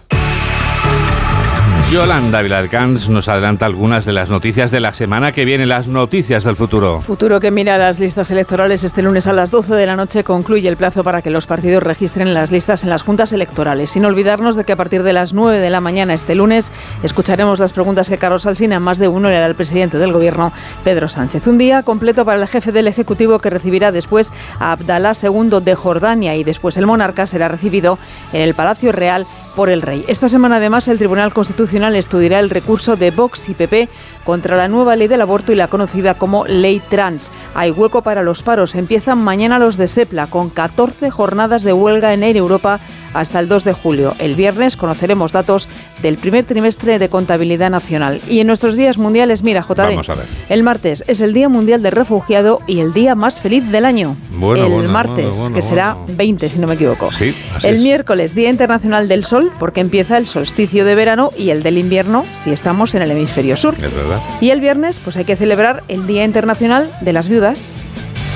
Yolanda 1.90 2.42
Vilarcans 2.42 3.08
nos 3.08 3.28
adelanta 3.28 3.64
algunas 3.64 4.04
de 4.04 4.12
las 4.12 4.28
noticias 4.28 4.70
de 4.70 4.78
la 4.78 4.92
semana 4.92 5.32
que 5.32 5.46
viene, 5.46 5.64
las 5.64 5.86
noticias 5.86 6.44
del 6.44 6.54
futuro. 6.54 7.00
Futuro 7.00 7.40
que 7.40 7.50
mira 7.50 7.78
las 7.78 7.98
listas 7.98 8.30
electorales 8.30 8.84
este 8.84 9.00
lunes 9.00 9.26
a 9.26 9.32
las 9.32 9.50
12 9.50 9.74
de 9.74 9.86
la 9.86 9.96
noche 9.96 10.22
concluye 10.22 10.68
el 10.68 10.76
plazo 10.76 11.02
para 11.02 11.22
que 11.22 11.30
los 11.30 11.46
partidos 11.46 11.82
registren 11.82 12.34
las 12.34 12.50
listas 12.50 12.84
en 12.84 12.90
las 12.90 13.02
juntas 13.02 13.32
electorales. 13.32 13.88
Sin 13.88 14.04
olvidarnos 14.04 14.54
de 14.54 14.64
que 14.64 14.72
a 14.72 14.76
partir 14.76 15.02
de 15.02 15.14
las 15.14 15.32
9 15.32 15.60
de 15.60 15.70
la 15.70 15.80
mañana 15.80 16.12
este 16.12 16.34
lunes 16.34 16.72
escucharemos 17.02 17.58
las 17.58 17.72
preguntas 17.72 18.10
que 18.10 18.18
Carlos 18.18 18.44
Alsina, 18.44 18.78
más 18.80 18.98
de 18.98 19.08
uno, 19.08 19.30
le 19.30 19.38
hará 19.38 19.46
al 19.46 19.54
presidente 19.54 19.96
del 19.96 20.12
gobierno, 20.12 20.52
Pedro 20.84 21.08
Sánchez. 21.08 21.46
Un 21.46 21.56
día 21.56 21.84
completo 21.84 22.26
para 22.26 22.38
el 22.38 22.48
jefe 22.48 22.70
del 22.70 22.88
Ejecutivo 22.88 23.38
que 23.38 23.48
recibirá 23.48 23.92
después 23.92 24.30
a 24.60 24.72
Abdalá 24.72 25.12
II 25.14 25.60
de 25.62 25.74
Jordania 25.74 26.36
y 26.36 26.44
después 26.44 26.76
el 26.76 26.86
monarca 26.86 27.24
será 27.24 27.48
recibido 27.48 27.98
en 28.34 28.42
el 28.42 28.52
Palacio 28.52 28.92
Real 28.92 29.26
por 29.56 29.70
el 29.70 29.80
rey. 29.80 30.04
Esta 30.06 30.28
semana 30.28 30.56
además 30.56 30.86
el 30.86 30.98
Tribunal 30.98 31.32
Constitucional 31.32 31.77
estudiará 31.86 32.40
el 32.40 32.50
recurso 32.50 32.96
de 32.96 33.10
Vox 33.10 33.48
y 33.48 33.54
PP 33.54 33.88
contra 34.28 34.58
la 34.58 34.68
nueva 34.68 34.94
ley 34.94 35.08
del 35.08 35.22
aborto 35.22 35.52
y 35.52 35.54
la 35.54 35.68
conocida 35.68 36.12
como 36.12 36.44
ley 36.44 36.82
trans. 36.90 37.30
Hay 37.54 37.70
hueco 37.70 38.02
para 38.02 38.22
los 38.22 38.42
paros. 38.42 38.74
Empiezan 38.74 39.16
mañana 39.16 39.58
los 39.58 39.78
de 39.78 39.88
SEPLA 39.88 40.26
con 40.26 40.50
14 40.50 41.08
jornadas 41.08 41.62
de 41.62 41.72
huelga 41.72 42.12
en 42.12 42.22
Air 42.22 42.36
Europa 42.36 42.78
hasta 43.14 43.40
el 43.40 43.48
2 43.48 43.64
de 43.64 43.72
julio. 43.72 44.14
El 44.18 44.34
viernes 44.34 44.76
conoceremos 44.76 45.32
datos 45.32 45.66
del 46.02 46.18
primer 46.18 46.44
trimestre 46.44 46.98
de 46.98 47.08
contabilidad 47.08 47.70
nacional. 47.70 48.20
Y 48.28 48.40
en 48.40 48.46
nuestros 48.46 48.76
días 48.76 48.98
mundiales, 48.98 49.42
mira, 49.42 49.64
JD, 49.66 49.78
Vamos 49.78 50.10
a 50.10 50.14
ver. 50.14 50.26
el 50.50 50.62
martes 50.62 51.04
es 51.06 51.22
el 51.22 51.32
Día 51.32 51.48
Mundial 51.48 51.82
del 51.82 51.92
Refugiado 51.92 52.60
y 52.66 52.80
el 52.80 52.92
día 52.92 53.14
más 53.14 53.40
feliz 53.40 53.66
del 53.70 53.86
año. 53.86 54.14
Bueno, 54.32 54.66
el 54.66 54.72
bueno, 54.72 54.88
martes, 54.90 55.38
bueno, 55.38 55.54
que 55.54 55.62
será 55.62 55.94
bueno. 55.94 56.14
20, 56.18 56.50
si 56.50 56.58
no 56.58 56.66
me 56.66 56.74
equivoco. 56.74 57.10
Sí, 57.10 57.34
el 57.62 57.76
es. 57.76 57.82
miércoles, 57.82 58.34
Día 58.34 58.50
Internacional 58.50 59.08
del 59.08 59.24
Sol, 59.24 59.50
porque 59.58 59.80
empieza 59.80 60.18
el 60.18 60.26
solsticio 60.26 60.84
de 60.84 60.94
verano 60.94 61.30
y 61.36 61.50
el 61.50 61.62
del 61.62 61.78
invierno 61.78 62.26
si 62.34 62.50
estamos 62.50 62.94
en 62.94 63.02
el 63.02 63.10
hemisferio 63.10 63.56
sur. 63.56 63.74
Es 63.74 63.94
verdad. 63.94 64.17
Y 64.40 64.50
el 64.50 64.60
viernes, 64.60 65.00
pues 65.02 65.16
hay 65.16 65.24
que 65.24 65.36
celebrar 65.36 65.82
el 65.88 66.06
Día 66.06 66.24
Internacional 66.24 66.90
de 67.00 67.12
las 67.12 67.28
Viudas. 67.28 67.80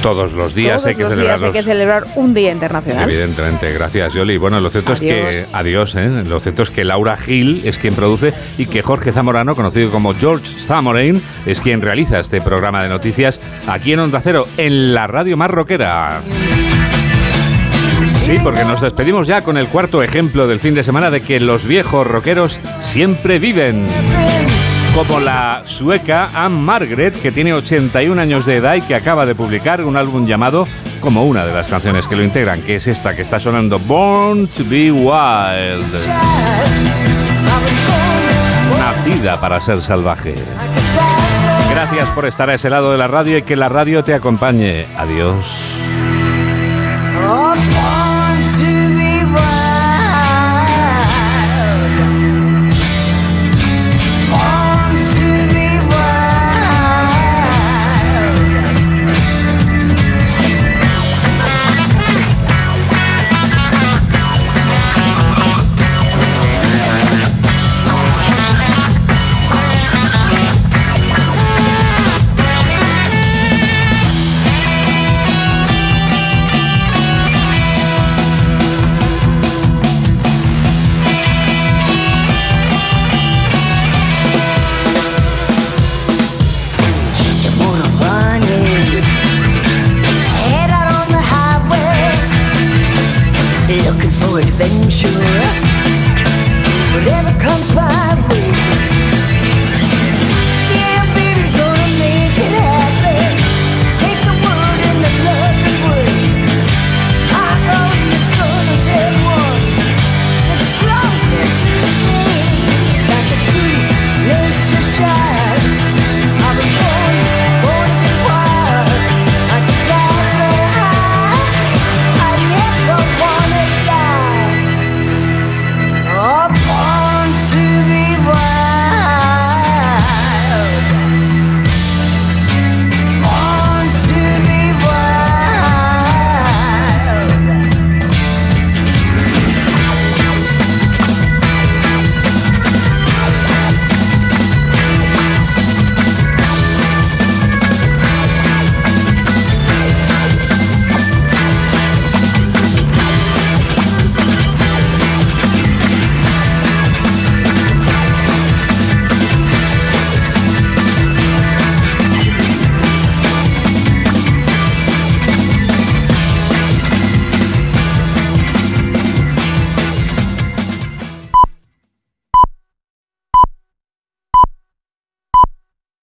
Todos 0.02 0.32
los 0.32 0.52
días 0.56 0.78
Todos 0.78 0.86
hay 0.86 0.94
que 0.96 1.02
los 1.04 1.16
días 1.16 1.40
hay 1.40 1.52
que 1.52 1.62
celebrar 1.62 2.04
un 2.16 2.34
Día 2.34 2.50
Internacional. 2.50 3.08
Evidentemente, 3.08 3.70
gracias 3.70 4.12
Yoli. 4.12 4.36
Bueno, 4.36 4.58
lo 4.58 4.68
cierto 4.68 4.94
es 4.94 5.00
que 5.00 5.22
Adiós. 5.22 5.48
adiós, 5.52 5.94
¿eh? 5.94 6.24
Lo 6.26 6.40
cierto 6.40 6.64
es 6.64 6.70
que 6.70 6.84
Laura 6.84 7.16
Gil 7.16 7.62
es 7.64 7.78
quien 7.78 7.94
produce 7.94 8.32
y 8.58 8.66
que 8.66 8.82
Jorge 8.82 9.12
Zamorano, 9.12 9.54
conocido 9.54 9.92
como 9.92 10.12
George 10.14 10.58
Zamorain, 10.58 11.22
es 11.46 11.60
quien 11.60 11.80
realiza 11.82 12.18
este 12.18 12.40
programa 12.40 12.82
de 12.82 12.88
noticias 12.88 13.40
aquí 13.68 13.92
en 13.92 14.00
Onda 14.00 14.20
Cero, 14.24 14.48
en 14.56 14.92
la 14.92 15.06
radio 15.06 15.36
más 15.36 15.52
rockera. 15.52 16.20
Sí, 18.26 18.38
porque 18.42 18.64
nos 18.64 18.80
despedimos 18.80 19.28
ya 19.28 19.42
con 19.42 19.56
el 19.56 19.68
cuarto 19.68 20.02
ejemplo 20.02 20.48
del 20.48 20.58
fin 20.58 20.74
de 20.74 20.82
semana 20.82 21.10
de 21.10 21.20
que 21.22 21.38
los 21.38 21.64
viejos 21.64 22.06
rockeros 22.06 22.58
siempre 22.80 23.38
viven. 23.38 23.84
Como 24.94 25.20
la 25.20 25.62
sueca 25.64 26.28
Anne 26.34 26.60
Margaret, 26.60 27.18
que 27.20 27.32
tiene 27.32 27.54
81 27.54 28.20
años 28.20 28.44
de 28.44 28.56
edad 28.56 28.74
y 28.74 28.82
que 28.82 28.94
acaba 28.94 29.24
de 29.24 29.34
publicar 29.34 29.82
un 29.84 29.96
álbum 29.96 30.26
llamado 30.26 30.68
como 31.00 31.24
una 31.24 31.46
de 31.46 31.52
las 31.52 31.66
canciones 31.66 32.06
que 32.06 32.14
lo 32.14 32.22
integran, 32.22 32.60
que 32.60 32.76
es 32.76 32.86
esta 32.86 33.16
que 33.16 33.22
está 33.22 33.40
sonando, 33.40 33.78
Born 33.78 34.46
to 34.48 34.64
be 34.68 34.92
Wild. 34.92 35.86
Nacida 38.78 39.40
para 39.40 39.60
ser 39.60 39.82
salvaje. 39.82 40.34
Gracias 41.70 42.08
por 42.10 42.26
estar 42.26 42.50
a 42.50 42.54
ese 42.54 42.68
lado 42.68 42.92
de 42.92 42.98
la 42.98 43.08
radio 43.08 43.38
y 43.38 43.42
que 43.42 43.56
la 43.56 43.70
radio 43.70 44.04
te 44.04 44.14
acompañe. 44.14 44.84
Adiós. 44.98 45.71